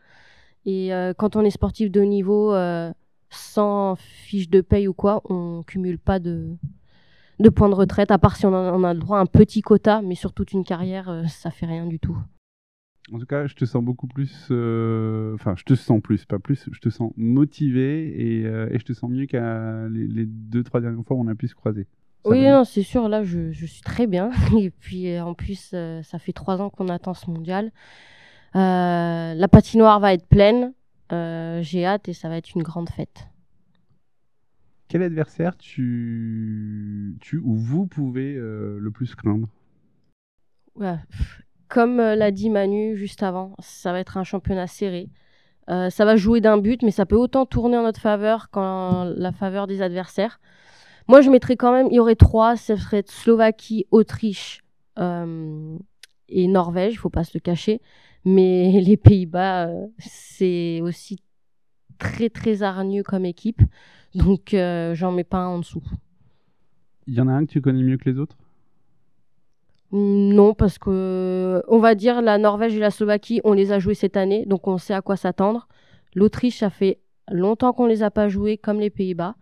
Et 0.66 0.94
euh, 0.94 1.12
quand 1.16 1.36
on 1.36 1.44
est 1.44 1.50
sportif 1.50 1.90
de 1.90 2.00
haut 2.00 2.06
niveau, 2.06 2.52
euh, 2.54 2.92
sans 3.30 3.96
fiche 3.96 4.48
de 4.48 4.62
paye 4.62 4.88
ou 4.88 4.94
quoi, 4.94 5.20
on 5.24 5.62
cumule 5.62 5.98
pas 5.98 6.18
de, 6.18 6.56
de 7.40 7.48
points 7.48 7.68
de 7.68 7.74
retraite, 7.74 8.10
à 8.10 8.18
part 8.18 8.36
si 8.36 8.46
on 8.46 8.54
a, 8.54 8.72
on 8.72 8.84
a 8.84 8.94
le 8.94 9.00
droit 9.00 9.18
à 9.18 9.20
un 9.22 9.26
petit 9.26 9.62
quota, 9.62 10.02
mais 10.02 10.14
sur 10.14 10.32
toute 10.32 10.52
une 10.52 10.62
carrière, 10.64 11.08
euh, 11.08 11.24
ça 11.26 11.50
fait 11.50 11.66
rien 11.66 11.86
du 11.86 11.98
tout. 11.98 12.16
En 13.12 13.18
tout 13.18 13.26
cas, 13.26 13.46
je 13.48 13.54
te 13.54 13.64
sens 13.64 13.82
beaucoup 13.82 14.06
plus. 14.06 14.46
euh, 14.52 15.34
Enfin, 15.34 15.54
je 15.56 15.64
te 15.64 15.74
sens 15.74 16.00
plus, 16.00 16.24
pas 16.26 16.38
plus. 16.38 16.68
Je 16.70 16.78
te 16.78 16.90
sens 16.90 17.12
motivé 17.16 18.38
et, 18.40 18.46
euh, 18.46 18.68
et 18.70 18.78
je 18.78 18.84
te 18.84 18.92
sens 18.92 19.10
mieux 19.10 19.26
qu'à 19.26 19.88
les, 19.88 20.06
les 20.06 20.26
deux, 20.26 20.62
trois 20.62 20.80
dernières 20.80 21.04
fois 21.04 21.16
où 21.16 21.20
on 21.20 21.26
a 21.28 21.34
pu 21.34 21.48
se 21.48 21.54
croiser. 21.56 21.88
Ça 22.24 22.30
Oui, 22.30 22.44
c'est 22.66 22.82
sûr, 22.82 23.08
là, 23.08 23.24
je, 23.24 23.50
je 23.50 23.66
suis 23.66 23.82
très 23.82 24.06
bien. 24.06 24.30
Et 24.58 24.70
puis, 24.70 25.18
en 25.18 25.34
plus, 25.34 25.70
euh, 25.74 26.02
ça 26.02 26.18
fait 26.18 26.32
trois 26.34 26.60
ans 26.60 26.70
qu'on 26.70 26.88
attend 26.88 27.14
ce 27.14 27.30
mondial. 27.30 27.72
La 28.54 29.48
patinoire 29.50 29.98
va 29.98 30.12
être 30.12 30.26
pleine. 30.28 30.72
J'ai 31.10 31.84
hâte 31.86 32.08
et 32.08 32.12
ça 32.12 32.28
va 32.28 32.36
être 32.36 32.54
une 32.54 32.62
grande 32.62 32.90
fête. 32.90 33.26
Quel 34.90 35.04
adversaire 35.04 35.56
tu, 35.56 37.16
ou 37.44 37.54
vous 37.54 37.86
pouvez 37.86 38.34
euh, 38.34 38.76
le 38.80 38.90
plus 38.90 39.14
craindre? 39.14 39.46
Comme 41.68 42.00
euh, 42.00 42.16
l'a 42.16 42.32
dit 42.32 42.50
Manu 42.50 42.96
juste 42.96 43.22
avant, 43.22 43.54
ça 43.60 43.92
va 43.92 44.00
être 44.00 44.16
un 44.16 44.24
championnat 44.24 44.66
serré. 44.66 45.08
Euh, 45.68 45.90
ça 45.90 46.04
va 46.04 46.16
jouer 46.16 46.40
d'un 46.40 46.58
but, 46.58 46.82
mais 46.82 46.90
ça 46.90 47.06
peut 47.06 47.14
autant 47.14 47.46
tourner 47.46 47.76
en 47.76 47.84
notre 47.84 48.00
faveur 48.00 48.50
qu'en 48.50 49.04
la 49.04 49.30
faveur 49.30 49.68
des 49.68 49.80
adversaires. 49.80 50.40
Moi, 51.06 51.20
je 51.20 51.30
mettrais 51.30 51.56
quand 51.56 51.70
même, 51.70 51.86
il 51.92 51.94
y 51.94 52.00
aurait 52.00 52.16
trois, 52.16 52.56
ce 52.56 52.74
serait 52.74 53.04
Slovaquie, 53.06 53.86
Autriche 53.92 54.60
et 54.98 56.48
Norvège, 56.48 56.94
il 56.94 56.98
faut 56.98 57.10
pas 57.10 57.22
se 57.22 57.30
le 57.34 57.40
cacher. 57.40 57.80
Mais 58.24 58.80
les 58.84 58.96
Pays-Bas, 58.96 59.68
c'est 59.98 60.80
aussi 60.82 61.20
très 61.98 62.28
très 62.28 62.64
hargneux 62.64 63.04
comme 63.04 63.24
équipe, 63.24 63.62
donc 64.14 64.54
euh, 64.54 64.94
j'en 64.94 65.12
mets 65.12 65.24
pas 65.24 65.38
un 65.38 65.48
en 65.48 65.58
dessous. 65.58 65.82
Il 67.06 67.14
y 67.14 67.20
en 67.20 67.28
a 67.28 67.32
un 67.32 67.44
que 67.46 67.52
tu 67.52 67.60
connais 67.60 67.82
mieux 67.82 67.96
que 67.96 68.08
les 68.08 68.18
autres? 68.18 68.36
Non, 69.92 70.54
parce 70.54 70.78
que 70.78 71.62
on 71.66 71.80
va 71.80 71.96
dire 71.96 72.22
la 72.22 72.38
Norvège 72.38 72.76
et 72.76 72.78
la 72.78 72.92
Slovaquie, 72.92 73.40
on 73.42 73.52
les 73.52 73.72
a 73.72 73.80
joués 73.80 73.94
cette 73.94 74.16
année, 74.16 74.46
donc 74.46 74.68
on 74.68 74.78
sait 74.78 74.94
à 74.94 75.02
quoi 75.02 75.16
s'attendre. 75.16 75.66
L'Autriche, 76.14 76.58
ça 76.58 76.70
fait 76.70 77.00
longtemps 77.30 77.72
qu'on 77.72 77.86
les 77.86 78.02
a 78.02 78.10
pas 78.10 78.28
joués, 78.28 78.56
comme 78.56 78.78
les 78.78 78.90
Pays-Bas, 78.90 79.34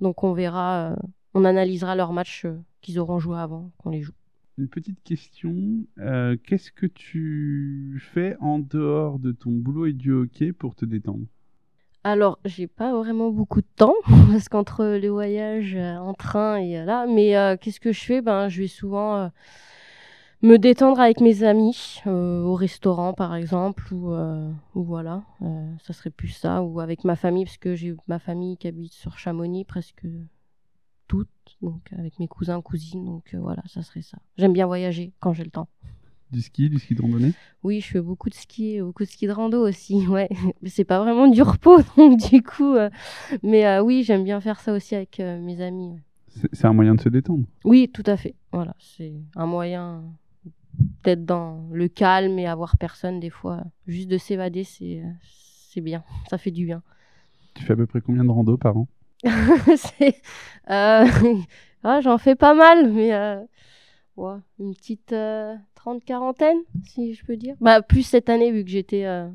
donc 0.00 0.22
on 0.22 0.34
verra, 0.34 0.92
euh, 0.92 0.96
on 1.32 1.44
analysera 1.44 1.96
leurs 1.96 2.12
matchs 2.12 2.44
euh, 2.44 2.58
qu'ils 2.82 2.98
auront 2.98 3.18
joués 3.18 3.38
avant 3.38 3.70
qu'on 3.78 3.90
les 3.90 4.02
joue. 4.02 4.12
Une 4.58 4.68
petite 4.68 5.02
question. 5.02 5.54
euh, 5.98 6.36
Qu'est-ce 6.44 6.70
que 6.70 6.86
tu 6.86 8.00
fais 8.12 8.36
en 8.40 8.58
dehors 8.58 9.18
de 9.18 9.32
ton 9.32 9.50
boulot 9.50 9.86
et 9.86 9.92
du 9.94 10.12
hockey 10.12 10.52
pour 10.52 10.74
te 10.74 10.84
détendre? 10.84 11.26
Alors, 12.06 12.38
j'ai 12.44 12.66
pas 12.66 12.92
vraiment 12.92 13.30
beaucoup 13.30 13.62
de 13.62 13.66
temps 13.76 13.94
parce 14.30 14.50
qu'entre 14.50 14.84
les 14.84 15.08
voyages 15.08 15.74
euh, 15.74 15.96
en 15.96 16.12
train 16.12 16.58
et 16.58 16.78
euh, 16.78 16.84
là, 16.84 17.06
mais 17.06 17.34
euh, 17.34 17.56
qu'est-ce 17.58 17.80
que 17.80 17.92
je 17.92 18.04
fais? 18.04 18.20
Ben, 18.20 18.50
je 18.50 18.60
vais 18.60 18.68
souvent 18.68 19.30
me 20.42 20.58
détendre 20.58 21.00
avec 21.00 21.22
mes 21.22 21.44
amis 21.44 22.02
au 22.04 22.54
restaurant, 22.54 23.14
par 23.14 23.34
exemple, 23.34 23.90
ou, 23.94 24.14
voilà, 24.74 25.22
ça 25.82 25.94
serait 25.94 26.10
plus 26.10 26.28
ça, 26.28 26.62
ou 26.62 26.80
avec 26.80 27.04
ma 27.04 27.16
famille 27.16 27.46
parce 27.46 27.56
que 27.56 27.74
j'ai 27.74 27.96
ma 28.06 28.18
famille 28.18 28.58
qui 28.58 28.68
habite 28.68 28.92
sur 28.92 29.18
Chamonix 29.18 29.64
presque 29.64 30.06
toutes, 31.08 31.56
donc 31.62 31.90
avec 31.98 32.18
mes 32.18 32.28
cousins 32.28 32.60
cousines, 32.60 33.06
donc 33.06 33.34
voilà, 33.34 33.62
ça 33.66 33.82
serait 33.82 34.02
ça. 34.02 34.18
J'aime 34.36 34.52
bien 34.52 34.66
voyager 34.66 35.14
quand 35.20 35.32
j'ai 35.32 35.44
le 35.44 35.50
temps. 35.50 35.68
Du 36.34 36.42
ski, 36.42 36.68
du 36.68 36.78
ski 36.80 36.94
de 36.96 37.02
randonnée 37.02 37.32
Oui, 37.62 37.80
je 37.80 37.86
fais 37.86 38.00
beaucoup 38.00 38.28
de 38.28 38.34
ski, 38.34 38.80
beaucoup 38.80 39.04
de 39.04 39.08
ski 39.08 39.28
de 39.28 39.32
rando 39.32 39.66
aussi, 39.66 40.06
ouais. 40.08 40.28
C'est 40.66 40.84
pas 40.84 40.98
vraiment 40.98 41.28
du 41.28 41.40
repos, 41.42 41.78
donc 41.96 42.18
du 42.28 42.42
coup. 42.42 42.74
euh, 42.74 42.90
Mais 43.44 43.64
euh, 43.66 43.80
oui, 43.82 44.02
j'aime 44.02 44.24
bien 44.24 44.40
faire 44.40 44.58
ça 44.58 44.72
aussi 44.72 44.96
avec 44.96 45.20
euh, 45.20 45.38
mes 45.40 45.60
amis. 45.60 45.90
ouais. 45.92 46.48
C'est 46.52 46.64
un 46.66 46.72
moyen 46.72 46.96
de 46.96 47.00
se 47.00 47.08
détendre. 47.08 47.44
Oui, 47.64 47.88
tout 47.94 48.02
à 48.06 48.16
fait. 48.16 48.34
Voilà, 48.52 48.74
c'est 48.80 49.12
un 49.36 49.46
moyen 49.46 50.02
d'être 51.04 51.24
dans 51.24 51.68
le 51.72 51.86
calme 51.86 52.36
et 52.40 52.48
avoir 52.48 52.76
personne 52.78 53.20
des 53.20 53.30
fois. 53.30 53.62
Juste 53.86 54.08
de 54.08 54.18
s'évader, 54.18 54.64
c'est 54.64 55.00
bien, 55.80 56.02
ça 56.30 56.36
fait 56.38 56.50
du 56.50 56.64
bien. 56.66 56.82
Tu 57.54 57.62
fais 57.62 57.74
à 57.74 57.76
peu 57.76 57.86
près 57.86 58.00
combien 58.00 58.24
de 58.24 58.30
rando 58.30 58.56
par 58.56 58.76
an? 58.76 58.88
Ah, 61.86 62.00
J'en 62.02 62.18
fais 62.18 62.34
pas 62.34 62.54
mal, 62.54 62.90
mais 62.92 63.12
ouais, 64.16 64.36
une 64.58 64.74
petite 64.74 65.12
euh, 65.12 65.54
trente-quarantaine, 65.74 66.58
si 66.84 67.14
je 67.14 67.24
peux 67.24 67.36
dire. 67.36 67.56
Bah, 67.60 67.82
plus 67.82 68.02
cette 68.02 68.28
année, 68.28 68.52
vu 68.52 68.64
que 68.64 68.70
j'étais 68.70 69.04
euh, 69.04 69.28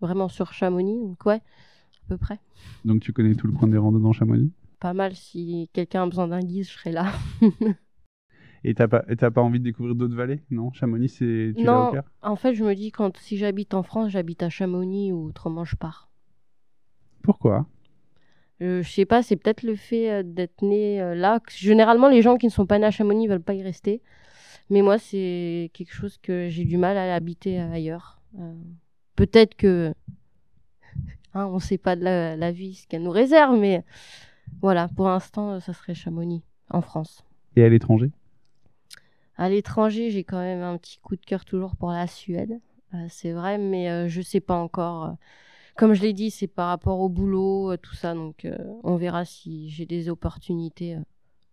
vraiment 0.00 0.28
sur 0.28 0.52
Chamonix, 0.52 0.98
donc 1.00 1.24
ouais, 1.26 1.36
à 1.36 2.08
peu 2.08 2.16
près. 2.16 2.38
Donc 2.84 3.00
tu 3.00 3.12
connais 3.12 3.34
tout 3.34 3.46
le 3.46 3.52
coin 3.52 3.68
des 3.68 3.78
randos 3.78 3.98
dans 4.00 4.12
Chamonix? 4.12 4.52
Pas 4.80 4.92
mal, 4.94 5.14
si 5.14 5.68
quelqu'un 5.72 6.04
a 6.04 6.06
besoin 6.06 6.28
d'un 6.28 6.40
guise, 6.40 6.68
je 6.68 6.74
serai 6.78 6.92
là. 6.92 7.12
Et 8.64 8.74
t'as 8.74 8.88
pas, 8.88 9.04
t'as 9.16 9.30
pas 9.30 9.40
envie 9.40 9.60
de 9.60 9.64
découvrir 9.64 9.94
d'autres 9.94 10.16
vallées? 10.16 10.42
Non 10.50 10.72
Chamonix, 10.72 11.08
c'est 11.08 11.54
tu 11.56 11.64
Non. 11.64 11.88
au 11.88 11.92
cœur? 11.92 12.04
En 12.22 12.34
fait, 12.36 12.54
je 12.54 12.64
me 12.64 12.74
dis, 12.74 12.90
quand 12.90 13.16
si 13.18 13.36
j'habite 13.36 13.72
en 13.74 13.82
France, 13.84 14.10
j'habite 14.10 14.42
à 14.42 14.48
Chamonix 14.50 15.12
ou 15.12 15.26
autrement 15.28 15.64
je 15.64 15.76
pars. 15.76 16.10
Pourquoi? 17.22 17.58
Euh, 17.58 17.77
je 18.60 18.82
sais 18.82 19.04
pas, 19.04 19.22
c'est 19.22 19.36
peut-être 19.36 19.62
le 19.62 19.76
fait 19.76 20.10
euh, 20.10 20.22
d'être 20.24 20.62
né 20.62 21.00
euh, 21.00 21.14
là. 21.14 21.40
Généralement, 21.48 22.08
les 22.08 22.22
gens 22.22 22.36
qui 22.36 22.46
ne 22.46 22.50
sont 22.50 22.66
pas 22.66 22.78
nés 22.78 22.86
à 22.86 22.90
Chamonix 22.90 23.28
veulent 23.28 23.42
pas 23.42 23.54
y 23.54 23.62
rester. 23.62 24.02
Mais 24.70 24.82
moi, 24.82 24.98
c'est 24.98 25.70
quelque 25.72 25.92
chose 25.92 26.18
que 26.18 26.48
j'ai 26.48 26.64
du 26.64 26.76
mal 26.76 26.96
à 26.96 27.14
habiter 27.14 27.60
euh, 27.60 27.72
ailleurs. 27.72 28.20
Euh, 28.38 28.54
peut-être 29.16 29.54
que. 29.54 29.92
Hein, 31.34 31.44
on 31.52 31.58
sait 31.58 31.76
pas 31.76 31.94
de 31.94 32.02
la, 32.02 32.36
la 32.36 32.50
vie 32.50 32.74
ce 32.74 32.86
qu'elle 32.86 33.02
nous 33.02 33.10
réserve, 33.10 33.54
mais 33.58 33.84
voilà, 34.60 34.88
pour 34.88 35.06
l'instant, 35.06 35.52
euh, 35.52 35.60
ça 35.60 35.72
serait 35.72 35.94
Chamonix, 35.94 36.42
en 36.70 36.80
France. 36.80 37.24
Et 37.56 37.62
à 37.62 37.68
l'étranger? 37.68 38.10
À 39.36 39.48
l'étranger, 39.48 40.10
j'ai 40.10 40.24
quand 40.24 40.40
même 40.40 40.62
un 40.62 40.76
petit 40.78 40.98
coup 40.98 41.16
de 41.16 41.24
cœur 41.24 41.44
toujours 41.44 41.76
pour 41.76 41.90
la 41.90 42.06
Suède. 42.06 42.58
Euh, 42.94 43.06
c'est 43.08 43.32
vrai, 43.32 43.58
mais 43.58 43.90
euh, 43.90 44.08
je 44.08 44.20
sais 44.20 44.40
pas 44.40 44.56
encore. 44.56 45.16
Comme 45.78 45.94
je 45.94 46.02
l'ai 46.02 46.12
dit, 46.12 46.30
c'est 46.30 46.48
par 46.48 46.68
rapport 46.68 46.98
au 46.98 47.08
boulot, 47.08 47.70
euh, 47.72 47.76
tout 47.76 47.94
ça. 47.94 48.12
Donc, 48.12 48.44
euh, 48.44 48.56
on 48.82 48.96
verra 48.96 49.24
si 49.24 49.70
j'ai 49.70 49.86
des 49.86 50.08
opportunités. 50.08 50.96
euh, 50.96 51.00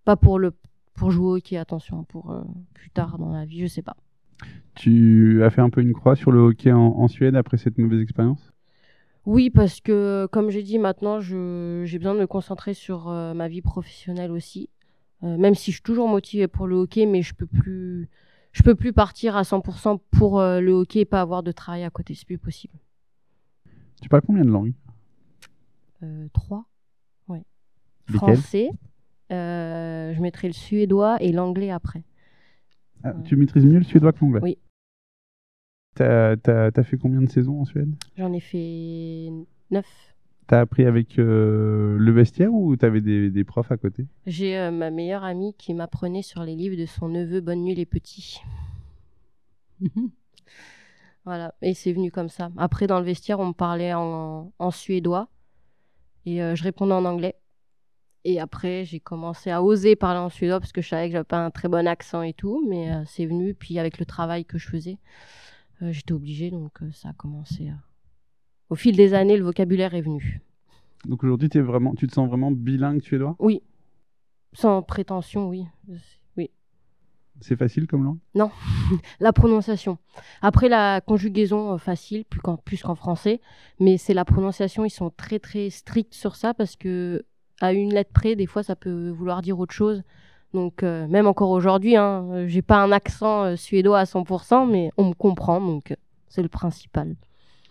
pas 0.03 0.15
pour 0.15 0.39
le 0.39 0.51
pour 0.96 1.12
jouer 1.12 1.25
au 1.25 1.36
hockey, 1.36 1.58
attention, 1.58 2.05
pour 2.05 2.34
plus 2.74 2.89
tard 2.89 3.17
dans 3.17 3.32
la 3.32 3.44
vie, 3.44 3.60
je 3.60 3.67
sais 3.67 3.82
pas. 3.82 3.98
Tu 4.75 5.44
as 5.44 5.50
fait 5.50 5.62
un 5.62 5.70
peu 5.70 5.82
une 5.82 5.94
croix 5.94 6.15
sur 6.15 6.32
le 6.32 6.39
hockey 6.39 6.72
en, 6.72 6.79
en 6.79 7.08
Suède 7.10 7.36
après 7.36 7.58
cette 7.58 7.77
mauvaise 7.77 8.01
expérience? 8.01 8.53
Oui, 9.25 9.50
parce 9.50 9.82
que, 9.82 10.27
comme 10.32 10.51
j'ai 10.51 10.63
dit, 10.63 10.79
maintenant, 10.79 11.20
j'ai 11.20 11.98
besoin 11.98 12.13
de 12.13 12.20
me 12.20 12.27
concentrer 12.27 12.74
sur 12.74 13.10
euh, 13.10 13.34
ma 13.34 13.48
vie 13.48 13.62
professionnelle 13.62 14.32
aussi. 14.32 14.70
Euh, 15.24 15.38
même 15.38 15.55
si 15.55 15.72
je 15.72 15.77
suis 15.77 15.84
toujours 15.84 16.08
motivée 16.08 16.48
pour 16.48 16.67
le 16.67 16.75
hockey, 16.75 17.05
mais 17.05 17.22
je 17.22 17.34
peux 17.34 17.48
plus, 17.48 18.10
je 18.51 18.63
peux 18.63 18.75
plus 18.75 18.94
partir 18.94 19.36
à 19.36 19.44
100% 19.44 20.00
pour 20.12 20.39
euh, 20.39 20.62
le 20.62 20.72
hockey 20.72 21.00
et 21.00 21.05
pas 21.05 21.22
avoir 21.22 21.44
de 21.44 21.51
travail 21.51 21.84
à 21.84 21.89
côté. 21.89 22.13
C'est 22.13 22.25
plus 22.25 22.38
possible. 22.38 22.74
Tu 24.02 24.10
parles 24.10 24.24
combien 24.25 24.44
de 24.46 24.50
langues 24.52 24.74
Euh, 26.04 26.28
trois. 26.34 26.66
Ouais. 27.28 27.44
Lesquelles 28.08 28.20
Français. 28.38 28.70
euh, 29.32 30.14
je 30.14 30.22
mettrai 30.22 30.48
le 30.48 30.54
suédois 30.54 31.18
et 31.22 31.32
l'anglais 31.32 31.72
après. 31.72 32.04
Ah, 33.04 33.14
Ouais. 33.14 33.24
Tu 33.24 33.36
maîtrises 33.36 33.66
mieux 33.66 33.78
le 33.80 33.84
suédois 33.84 34.12
que 34.14 34.20
l'anglais 34.22 34.42
Oui. 34.44 34.58
T'as 35.96 36.36
t'as- 36.38 36.72
t'as 36.72 36.84
fait 36.84 36.98
combien 36.98 37.22
de 37.22 37.30
saisons 37.30 37.62
en 37.62 37.66
Suède 37.66 37.94
J'en 38.18 38.34
ai 38.34 38.42
fait 38.42 39.30
neuf. 39.72 40.14
T'as 40.48 40.60
appris 40.60 40.86
avec 40.86 41.18
euh, 41.18 41.98
le 41.98 42.12
vestiaire 42.12 42.54
ou 42.54 42.75
t'avais 42.75 43.02
des, 43.02 43.32
des 43.32 43.44
profs 43.44 43.72
à 43.72 43.78
côté? 43.78 44.06
J'ai 44.28 44.58
euh, 44.58 44.70
ma 44.72 44.92
meilleure 44.92 45.24
amie 45.24 45.56
qui 45.58 45.74
m'apprenait 45.74 46.22
sur 46.22 46.44
les 46.44 46.56
livres 46.56 46.75
de 46.75 46.86
son 46.86 47.08
neveu 47.10 47.40
Bonne 47.42 47.64
nuit 47.64 47.74
les 47.75 47.86
petits. 47.88 48.42
Voilà, 51.25 51.53
et 51.62 51.74
c'est 51.74 51.91
venu 51.94 52.12
comme 52.12 52.29
ça. 52.29 52.50
Après, 52.58 52.88
dans 52.88 53.00
le 53.00 53.05
vestiaire, 53.05 53.39
on 53.39 53.48
me 53.48 53.53
parlait 53.53 53.94
en, 53.94 54.51
en 54.60 54.72
suédois 54.72 55.27
et 56.25 56.41
euh, 56.44 56.55
je 56.55 56.63
répondais 56.63 56.94
en 56.94 57.05
anglais. 57.05 57.36
Et 58.24 58.39
après, 58.39 58.86
j'ai 58.86 59.00
commencé 59.00 59.51
à 59.51 59.62
oser 59.62 59.96
parler 59.96 60.20
en 60.20 60.29
suédois 60.29 60.60
parce 60.60 60.72
que 60.72 60.82
je 60.82 60.89
savais 60.89 61.08
que 61.08 61.12
j'avais 61.13 61.24
pas 61.24 61.44
un 61.46 61.51
très 61.51 61.67
bon 61.67 61.88
accent 61.88 62.22
et 62.24 62.34
tout, 62.34 62.65
mais 62.67 62.91
euh, 62.91 63.03
c'est 63.05 63.25
venu. 63.25 63.53
Puis 63.53 63.77
avec 63.79 64.00
le 64.00 64.05
travail 64.05 64.46
que 64.46 64.58
je 64.58 64.67
faisais, 64.67 64.98
euh, 65.82 65.91
j'étais 65.91 66.13
obligée, 66.13 66.50
donc 66.51 66.79
ça 66.91 67.10
a 67.10 67.13
commencé. 67.13 67.70
à- 67.70 67.77
Au 68.70 68.75
fil 68.75 68.96
des 68.96 69.13
années, 69.13 69.38
le 69.38 69.44
vocabulaire 69.44 69.94
est 69.94 70.01
venu. 70.01 70.41
Donc 71.05 71.24
aujourd'hui, 71.24 71.50
vraiment, 71.60 71.94
tu 71.94 72.08
te 72.08 72.13
sens 72.13 72.27
vraiment 72.27 72.51
bilingue 72.51 73.01
suédois? 73.01 73.36
Oui, 73.38 73.62
sans 74.53 74.82
prétention, 74.82 75.50
oui. 75.50 75.65
C'est 77.42 77.58
facile 77.58 77.88
comme 77.88 78.04
langue? 78.04 78.20
La 79.20 79.34
prononciation. 79.34 79.98
Après, 80.42 80.70
la 80.70 81.01
conjugaison, 81.01 81.74
euh, 81.74 81.77
facile, 81.77 82.25
plus 82.25 82.39
qu'en, 82.39 82.58
plus 82.58 82.82
qu'en 82.82 82.96
français. 82.96 83.42
Mais 83.80 83.98
c'est 83.98 84.13
la 84.13 84.25
prononciation, 84.25 84.86
ils 84.86 84.89
sont 84.89 85.12
très, 85.15 85.39
très 85.39 85.70
stricts 85.70 86.13
sur 86.13 86.36
ça 86.36 86.54
parce 86.54 86.75
que, 86.75 87.25
à 87.62 87.74
une 87.74 87.94
lettre 87.94 88.12
près, 88.13 88.36
des 88.36 88.46
fois, 88.46 88.63
ça 88.63 88.75
peut 88.75 89.10
vouloir 89.10 89.42
dire 89.42 89.60
autre 89.60 89.74
chose. 89.74 90.04
Donc, 90.56 90.84
euh, 90.84 91.06
même 91.08 91.27
encore 91.27 91.50
aujourd'hui, 91.50 91.98
hein, 91.98 92.25
euh, 92.32 92.48
j'ai 92.48 92.62
pas 92.62 92.82
un 92.82 92.92
accent 92.94 93.44
euh, 93.44 93.56
suédois 93.58 94.00
à 94.00 94.06
100%, 94.06 94.65
mais 94.72 94.89
on 94.96 95.10
me 95.10 95.13
comprend, 95.13 95.60
donc 95.60 95.92
euh, 95.92 95.96
c'est 96.30 96.42
le 96.42 96.48
principal. 96.48 97.18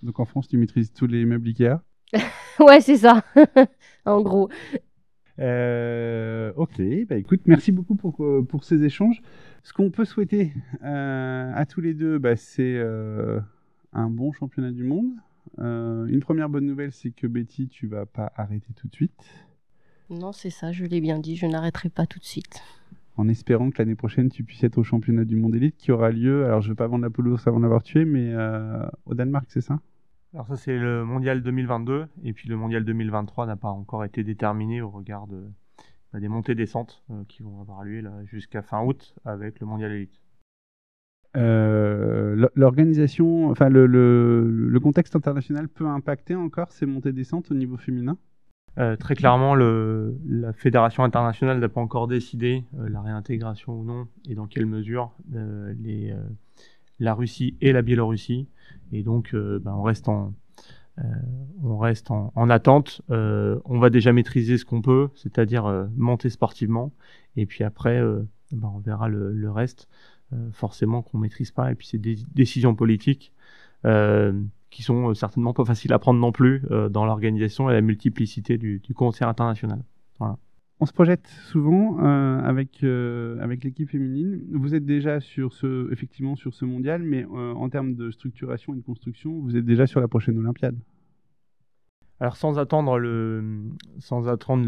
Donc 0.02 0.20
en 0.20 0.26
France, 0.26 0.48
tu 0.48 0.58
maîtrises 0.58 0.92
tous 0.92 1.06
les 1.06 1.24
meubles 1.24 1.48
Ikea? 1.48 1.80
Ouais, 2.60 2.80
c'est 2.80 2.98
ça, 2.98 3.24
en 4.04 4.20
gros. 4.20 4.48
Euh, 5.40 6.52
ok, 6.56 6.80
bah 7.08 7.16
écoute, 7.16 7.40
merci 7.46 7.72
beaucoup 7.72 7.96
pour, 7.96 8.22
euh, 8.24 8.42
pour 8.48 8.64
ces 8.64 8.84
échanges. 8.84 9.20
Ce 9.62 9.72
qu'on 9.72 9.90
peut 9.90 10.04
souhaiter 10.04 10.52
euh, 10.84 11.52
à 11.54 11.66
tous 11.66 11.80
les 11.80 11.94
deux, 11.94 12.18
bah, 12.18 12.36
c'est 12.36 12.76
euh, 12.76 13.40
un 13.92 14.08
bon 14.10 14.32
championnat 14.32 14.70
du 14.70 14.84
monde. 14.84 15.10
Une 15.58 16.20
première 16.20 16.48
bonne 16.48 16.66
nouvelle, 16.66 16.90
c'est 16.92 17.10
que 17.10 17.26
Betty, 17.26 17.68
tu 17.68 17.86
vas 17.86 18.06
pas 18.06 18.32
arrêter 18.34 18.72
tout 18.74 18.88
de 18.88 18.94
suite, 18.94 19.24
Non, 20.10 20.32
c'est 20.32 20.50
ça, 20.50 20.72
je 20.72 20.84
l'ai 20.84 21.00
bien 21.00 21.18
dit, 21.18 21.36
je 21.36 21.46
n'arrêterai 21.46 21.90
pas 21.90 22.06
tout 22.06 22.18
de 22.18 22.24
suite. 22.24 22.60
en 23.16 23.28
espérant 23.28 23.70
que 23.70 23.78
l'année 23.78 23.94
prochaine, 23.94 24.30
tu 24.30 24.42
puisses 24.42 24.64
être 24.64 24.78
au 24.78 24.82
championnat 24.82 25.24
du 25.24 25.36
monde 25.36 25.54
élite 25.54 25.76
qui 25.76 25.92
aura 25.92 26.10
lieu, 26.10 26.44
alors 26.44 26.60
je 26.60 26.70
veux 26.70 26.74
pas 26.74 26.88
vendre 26.88 27.04
la 27.04 27.10
poule 27.10 27.36
avant 27.46 27.60
d'avoir 27.60 27.82
tué, 27.84 28.04
mais 28.04 28.34
au 29.06 29.14
Danemark, 29.14 29.46
c'est 29.48 29.60
ça? 29.60 29.80
Alors 30.34 30.48
ça 30.48 30.56
c'est 30.56 30.76
le 30.76 31.04
mondial 31.04 31.42
2022 31.42 32.06
et 32.24 32.32
puis 32.32 32.48
le 32.48 32.56
mondial 32.56 32.84
2023 32.84 33.46
n'a 33.46 33.54
pas 33.54 33.68
encore 33.68 34.04
été 34.04 34.24
déterminé 34.24 34.82
au 34.82 34.90
regard 34.90 35.28
de, 35.28 35.44
bah, 36.12 36.18
des 36.18 36.26
montées 36.26 36.56
descentes 36.56 37.04
euh, 37.10 37.22
qui 37.28 37.44
vont 37.44 37.60
avoir 37.60 37.84
lieu 37.84 38.02
jusqu'à 38.24 38.60
fin 38.60 38.82
août 38.82 39.14
avec 39.24 39.60
le 39.60 39.66
mondial 39.66 39.92
élite. 39.92 40.20
Euh, 41.36 42.48
L'organisation, 42.56 43.48
enfin 43.48 43.68
le, 43.68 43.86
le, 43.86 44.68
le 44.68 44.80
contexte 44.80 45.14
international 45.14 45.68
peut 45.68 45.86
impacter 45.86 46.34
encore 46.34 46.72
ces 46.72 46.86
montées-descentes 46.86 47.52
au 47.52 47.54
niveau 47.54 47.76
féminin? 47.76 48.18
Euh, 48.78 48.96
très 48.96 49.14
clairement, 49.14 49.54
le, 49.54 50.18
la 50.26 50.52
fédération 50.52 51.04
internationale 51.04 51.60
n'a 51.60 51.68
pas 51.68 51.80
encore 51.80 52.08
décidé 52.08 52.64
la 52.72 53.00
réintégration 53.00 53.78
ou 53.78 53.84
non 53.84 54.08
et 54.28 54.34
dans 54.34 54.48
quelle 54.48 54.66
mesure 54.66 55.12
les, 55.32 56.12
la 57.04 57.14
Russie 57.14 57.56
et 57.60 57.72
la 57.72 57.82
Biélorussie. 57.82 58.48
Et 58.92 59.02
donc, 59.02 59.34
euh, 59.34 59.58
ben, 59.60 59.74
on 59.74 59.82
reste 59.82 60.08
en, 60.08 60.34
euh, 60.98 61.02
on 61.62 61.78
reste 61.78 62.10
en, 62.10 62.32
en 62.34 62.50
attente. 62.50 63.02
Euh, 63.10 63.60
on 63.64 63.78
va 63.78 63.90
déjà 63.90 64.12
maîtriser 64.12 64.58
ce 64.58 64.64
qu'on 64.64 64.82
peut, 64.82 65.08
c'est-à-dire 65.14 65.86
monter 65.96 66.30
sportivement. 66.30 66.92
Et 67.36 67.46
puis 67.46 67.64
après, 67.64 68.00
ben, 68.52 68.72
on 68.74 68.78
verra 68.78 69.08
le, 69.08 69.50
reste. 69.50 69.88
Forcément 70.52 71.02
qu'on 71.02 71.18
maîtrise 71.18 71.52
pas. 71.52 71.70
Et 71.70 71.76
puis 71.76 71.86
c'est 71.86 71.98
des 71.98 72.16
décisions 72.34 72.74
politiques. 72.74 73.32
Qui 74.70 74.82
sont 74.82 75.14
certainement 75.14 75.52
pas 75.52 75.64
faciles 75.64 75.92
à 75.92 76.00
prendre 76.00 76.18
non 76.18 76.32
plus 76.32 76.62
dans 76.90 77.04
l'organisation 77.04 77.70
et 77.70 77.72
la 77.74 77.80
multiplicité 77.80 78.58
du 78.58 78.94
concert 78.94 79.28
international. 79.28 79.84
On 80.84 80.86
se 80.86 80.92
projette 80.92 81.26
souvent 81.50 81.96
euh, 82.04 82.40
avec, 82.40 82.84
euh, 82.84 83.38
avec 83.40 83.64
l'équipe 83.64 83.88
féminine. 83.88 84.42
Vous 84.52 84.74
êtes 84.74 84.84
déjà 84.84 85.18
sur 85.18 85.54
ce, 85.54 85.90
effectivement 85.90 86.36
sur 86.36 86.52
ce 86.52 86.66
mondial, 86.66 87.02
mais 87.02 87.24
euh, 87.24 87.54
en 87.54 87.70
termes 87.70 87.94
de 87.94 88.10
structuration 88.10 88.74
et 88.74 88.76
de 88.76 88.82
construction, 88.82 89.40
vous 89.40 89.56
êtes 89.56 89.64
déjà 89.64 89.86
sur 89.86 90.00
la 90.00 90.08
prochaine 90.08 90.36
Olympiade. 90.36 90.76
Alors 92.20 92.36
sans 92.36 92.58
attendre 92.58 92.98
le, 92.98 93.62
sans 93.98 94.28
attendre 94.28 94.66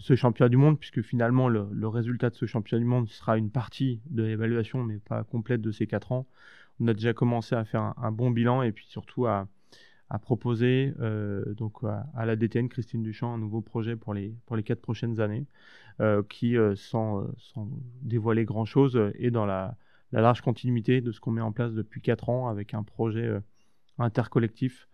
ce 0.00 0.16
championnat 0.16 0.48
du 0.48 0.56
monde, 0.56 0.80
puisque 0.80 1.00
finalement 1.00 1.48
le, 1.48 1.68
le 1.70 1.86
résultat 1.86 2.30
de 2.30 2.34
ce 2.34 2.46
championnat 2.46 2.80
du 2.80 2.88
monde 2.88 3.08
sera 3.08 3.38
une 3.38 3.50
partie 3.50 4.00
de 4.10 4.24
l'évaluation, 4.24 4.82
mais 4.82 4.98
pas 4.98 5.22
complète 5.22 5.60
de 5.60 5.70
ces 5.70 5.86
quatre 5.86 6.10
ans. 6.10 6.26
On 6.80 6.88
a 6.88 6.92
déjà 6.92 7.12
commencé 7.12 7.54
à 7.54 7.64
faire 7.64 7.94
un 7.98 8.10
bon 8.10 8.32
bilan 8.32 8.62
et 8.62 8.72
puis 8.72 8.86
surtout 8.88 9.26
à, 9.26 9.46
à 10.12 10.18
proposer 10.18 10.92
euh, 11.00 11.54
donc 11.54 11.78
à, 11.84 12.26
la 12.26 12.36
DTN 12.36 12.68
Christine 12.68 13.02
Duchamp 13.02 13.32
un 13.32 13.38
nouveau 13.38 13.62
projet 13.62 13.96
pour 13.96 14.12
les 14.12 14.36
pour 14.44 14.56
les 14.56 14.62
quatre 14.62 14.82
prochaines 14.82 15.20
années, 15.20 15.46
euh, 16.00 16.22
qui 16.28 16.58
euh, 16.58 16.76
sans, 16.76 17.26
sans 17.38 17.66
dévoiler 18.02 18.44
grand 18.44 18.66
chose 18.66 19.00
est 19.14 19.30
dans 19.30 19.46
la, 19.46 19.74
la 20.12 20.20
large 20.20 20.42
continuité 20.42 21.00
de 21.00 21.12
ce 21.12 21.20
qu'on 21.20 21.30
met 21.30 21.40
en 21.40 21.50
place 21.50 21.72
depuis 21.72 22.02
quatre 22.02 22.28
ans 22.28 22.48
avec 22.48 22.74
un 22.74 22.82
projet 22.82 23.32
intercollectif 23.98 24.86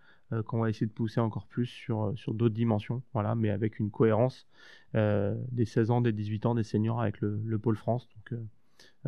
qu'on 0.47 0.61
va 0.61 0.69
essayer 0.71 0.87
de 0.87 0.93
pousser 0.93 1.21
encore 1.21 1.47
plus 1.47 1.67
sur, 1.67 2.13
sur 2.17 2.35
d'autres 2.35 2.55
dimensions, 2.55 3.03
voilà, 3.15 3.35
mais 3.35 3.49
avec 3.49 3.79
une 3.79 3.91
cohérence 3.91 4.47
des 4.93 5.65
16 5.65 5.91
ans, 5.91 6.01
des 6.01 6.13
18 6.13 6.47
ans, 6.47 6.55
des 6.55 6.63
seniors 6.63 7.01
avec 7.01 7.21
le, 7.23 7.41
le 7.45 7.59
pôle 7.59 7.77
France, 7.77 8.09
donc 8.15 8.41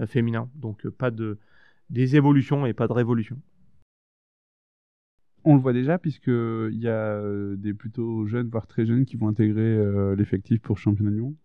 féminin. 0.08 0.48
Donc 0.56 0.88
pas 0.88 1.10
de 1.10 1.38
des 1.90 2.16
évolutions 2.16 2.66
et 2.66 2.72
pas 2.72 2.88
de 2.88 2.94
révolution. 2.94 3.36
On 5.44 5.54
le 5.54 5.60
voit 5.60 5.72
déjà 5.72 5.98
puisqu'il 5.98 6.78
y 6.78 6.88
a 6.88 7.14
euh, 7.14 7.56
des 7.56 7.72
plutôt 7.74 8.26
jeunes, 8.26 8.48
voire 8.48 8.66
très 8.66 8.84
jeunes, 8.84 9.04
qui 9.04 9.16
vont 9.16 9.28
intégrer 9.28 9.60
euh, 9.60 10.14
l'effectif 10.14 10.60
pour 10.60 10.78
championnat 10.78 11.10
du 11.10 11.20
monde. 11.20 11.36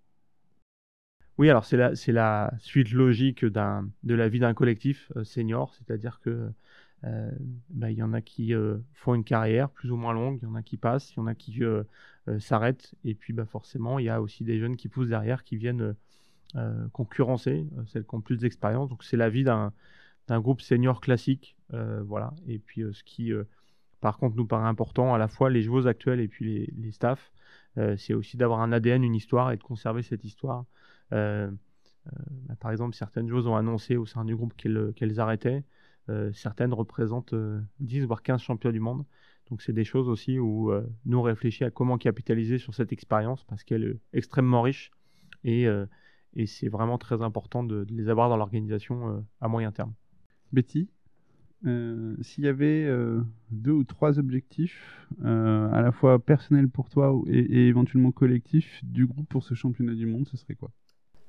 Oui, 1.37 1.49
alors 1.49 1.65
c'est 1.65 1.77
la, 1.77 2.53
suite 2.59 2.91
logique 2.91 3.43
de 3.43 4.15
la 4.15 4.29
vie 4.29 4.39
d'un 4.39 4.53
collectif 4.53 5.11
euh, 5.15 5.23
senior, 5.23 5.73
c'est-à-dire 5.75 6.19
que 6.21 6.49
euh, 7.03 7.31
bah, 7.69 7.91
il 7.91 7.97
y 7.97 8.03
en 8.03 8.13
a 8.13 8.21
qui 8.21 8.53
euh, 8.53 8.77
font 8.93 9.15
une 9.15 9.23
carrière 9.23 9.69
plus 9.69 9.91
ou 9.91 9.97
moins 9.97 10.13
longue, 10.13 10.39
il 10.41 10.45
y 10.45 10.47
en 10.47 10.55
a 10.55 10.63
qui 10.63 10.77
passent, 10.77 11.13
il 11.13 11.17
y 11.17 11.19
en 11.19 11.27
a 11.27 11.35
qui 11.35 11.63
euh, 11.63 11.83
euh, 12.29 12.39
s'arrêtent, 12.39 12.95
et 13.03 13.13
puis 13.13 13.33
bah, 13.33 13.45
forcément 13.45 13.99
il 13.99 14.05
y 14.05 14.09
a 14.09 14.21
aussi 14.21 14.43
des 14.43 14.59
jeunes 14.59 14.77
qui 14.77 14.87
poussent 14.87 15.09
derrière, 15.09 15.43
qui 15.43 15.57
viennent 15.57 15.81
euh, 15.81 15.93
euh, 16.55 16.87
concurrencer 16.93 17.67
euh, 17.77 17.83
celles 17.87 18.05
qui 18.05 18.15
ont 18.15 18.21
plus 18.21 18.37
d'expérience. 18.37 18.89
Donc 18.89 19.03
c'est 19.03 19.17
la 19.17 19.29
vie 19.29 19.43
d'un, 19.43 19.73
groupe 20.29 20.61
senior 20.61 21.01
classique, 21.01 21.55
euh, 21.73 22.01
voilà. 22.03 22.33
Et 22.47 22.59
puis 22.59 22.81
euh, 22.81 22.93
ce 22.93 23.03
qui, 23.03 23.33
euh, 23.33 23.43
par 24.05 24.19
contre, 24.19 24.35
nous 24.35 24.45
paraît 24.45 24.67
important, 24.67 25.15
à 25.15 25.17
la 25.17 25.27
fois 25.27 25.49
les 25.49 25.63
joueuses 25.63 25.87
actuelles 25.87 26.19
et 26.19 26.27
puis 26.27 26.71
les, 26.77 26.91
staffs, 26.91 27.31
euh, 27.79 27.97
c'est 27.97 28.13
aussi 28.13 28.37
d'avoir 28.37 28.59
un 28.59 28.71
ADN, 28.71 29.03
une 29.03 29.15
histoire 29.15 29.51
et 29.51 29.57
de 29.57 29.63
conserver 29.63 30.03
cette 30.03 30.23
histoire. 30.23 30.65
Euh, 31.11 31.49
euh, 32.05 32.11
bah, 32.47 32.55
par 32.59 32.69
exemple, 32.69 32.95
certaines 32.95 33.27
joueuses 33.27 33.47
ont 33.47 33.55
annoncé 33.55 33.97
au 33.97 34.05
sein 34.05 34.23
du 34.23 34.35
groupe 34.35 34.53
qu'elles 34.55 35.19
arrêtaient. 35.19 35.63
Certaines 36.33 36.71
représentent 36.71 37.33
euh, 37.33 37.59
10 37.79 38.01
voire 38.01 38.21
15 38.21 38.41
champions 38.41 38.71
du 38.71 38.79
monde. 38.79 39.05
Donc 39.49 39.63
c'est 39.63 39.73
des 39.73 39.85
choses 39.85 40.07
aussi 40.07 40.37
où 40.37 40.71
nous 41.05 41.17
on 41.17 41.23
réfléchit 41.23 41.63
à 41.63 41.71
comment 41.71 41.97
capitaliser 41.97 42.59
sur 42.59 42.75
cette 42.75 42.93
expérience 42.93 43.43
parce 43.45 43.63
qu'elle 43.63 43.83
est 43.85 43.99
extrêmement 44.13 44.61
riche 44.61 44.91
et, 45.43 45.67
c'est 46.45 46.69
vraiment 46.69 46.99
très 46.99 47.23
important 47.23 47.63
de, 47.63 47.87
les 47.89 48.09
avoir 48.09 48.29
dans 48.29 48.37
l'organisation 48.37 49.25
à 49.41 49.47
moyen 49.47 49.71
terme. 49.71 49.95
Betty, 50.51 50.91
euh, 51.65 52.15
s'il 52.21 52.43
y 52.43 52.47
avait 52.47 52.83
euh, 52.85 53.21
deux 53.49 53.71
ou 53.71 53.83
trois 53.83 54.19
objectifs, 54.19 55.07
euh, 55.23 55.71
à 55.71 55.81
la 55.81 55.91
fois 55.91 56.19
personnels 56.19 56.69
pour 56.69 56.89
toi 56.89 57.19
et, 57.27 57.67
éventuellement 57.67 58.11
collectifs 58.11 58.81
du 58.83 59.05
groupe 59.07 59.27
pour 59.29 59.43
ce 59.43 59.53
championnat 59.53 59.93
du 59.93 60.05
monde, 60.05 60.27
ce 60.29 60.37
serait 60.37 60.55
quoi? 60.55 60.69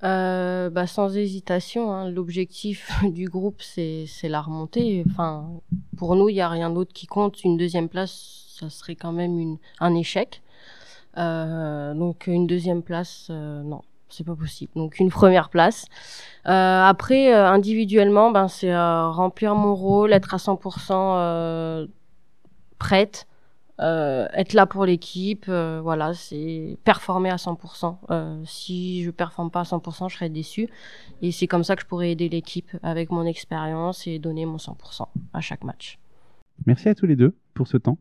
Bah, 0.02 0.86
sans 0.86 1.16
hésitation, 1.16 1.92
hein, 1.92 2.10
l'objectif 2.10 2.90
du 3.12 3.26
groupe, 3.26 3.62
c'est 3.62 4.06
la 4.24 4.42
remontée. 4.42 5.04
Enfin, 5.08 5.60
pour 5.96 6.16
nous, 6.16 6.28
il 6.28 6.34
n'y 6.34 6.40
a 6.40 6.48
rien 6.48 6.70
d'autre 6.70 6.92
qui 6.92 7.06
compte. 7.06 7.42
Une 7.44 7.56
deuxième 7.56 7.88
place, 7.88 8.54
ça 8.58 8.68
serait 8.68 8.96
quand 8.96 9.12
même 9.12 9.56
un 9.80 9.94
échec. 9.94 10.42
Donc, 11.16 12.26
une 12.26 12.46
deuxième 12.46 12.82
place, 12.82 13.30
non, 13.30 13.80
c'est 14.08 14.24
pas 14.24 14.34
possible. 14.34 14.72
Donc, 14.76 14.98
une 14.98 15.10
première 15.10 15.48
place. 15.48 15.86
Euh, 16.46 16.82
après, 16.84 17.34
euh, 17.34 17.48
individuellement, 17.48 18.30
ben, 18.30 18.48
c'est 18.48 18.72
euh, 18.72 19.08
remplir 19.10 19.54
mon 19.54 19.74
rôle, 19.74 20.12
être 20.12 20.34
à 20.34 20.38
100% 20.38 20.92
euh, 20.92 21.86
prête. 22.78 23.26
Euh, 23.78 24.26
être 24.32 24.54
là 24.54 24.64
pour 24.64 24.86
l'équipe, 24.86 25.46
euh, 25.48 25.80
voilà, 25.82 26.14
c'est 26.14 26.78
performer 26.84 27.28
à 27.28 27.36
100%. 27.36 27.98
Euh, 28.10 28.42
si 28.46 29.02
je 29.02 29.10
performe 29.10 29.50
pas 29.50 29.60
à 29.60 29.64
100%, 29.64 30.08
je 30.08 30.14
serais 30.14 30.30
déçu. 30.30 30.68
Et 31.20 31.30
c'est 31.30 31.46
comme 31.46 31.62
ça 31.62 31.76
que 31.76 31.82
je 31.82 31.86
pourrais 31.86 32.10
aider 32.10 32.28
l'équipe 32.28 32.70
avec 32.82 33.10
mon 33.10 33.26
expérience 33.26 34.06
et 34.06 34.18
donner 34.18 34.46
mon 34.46 34.56
100% 34.56 35.08
à 35.34 35.40
chaque 35.40 35.62
match. 35.62 35.98
Merci 36.64 36.88
à 36.88 36.94
tous 36.94 37.06
les 37.06 37.16
deux 37.16 37.36
pour 37.52 37.68
ce 37.68 37.76
temps. 37.76 37.98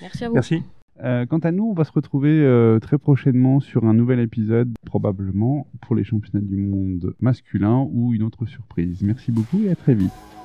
Merci 0.00 0.24
à 0.24 0.28
vous. 0.28 0.34
Merci. 0.34 0.62
Euh, 1.04 1.26
quant 1.26 1.38
à 1.38 1.52
nous, 1.52 1.64
on 1.64 1.74
va 1.74 1.84
se 1.84 1.92
retrouver 1.92 2.30
euh, 2.30 2.78
très 2.78 2.98
prochainement 2.98 3.60
sur 3.60 3.84
un 3.84 3.94
nouvel 3.94 4.20
épisode, 4.20 4.74
probablement 4.84 5.66
pour 5.82 5.94
les 5.94 6.04
championnats 6.04 6.44
du 6.44 6.56
monde 6.56 7.14
masculin 7.20 7.86
ou 7.92 8.14
une 8.14 8.22
autre 8.22 8.46
surprise. 8.46 9.02
Merci 9.02 9.30
beaucoup 9.30 9.62
et 9.64 9.70
à 9.70 9.76
très 9.76 9.94
vite. 9.94 10.35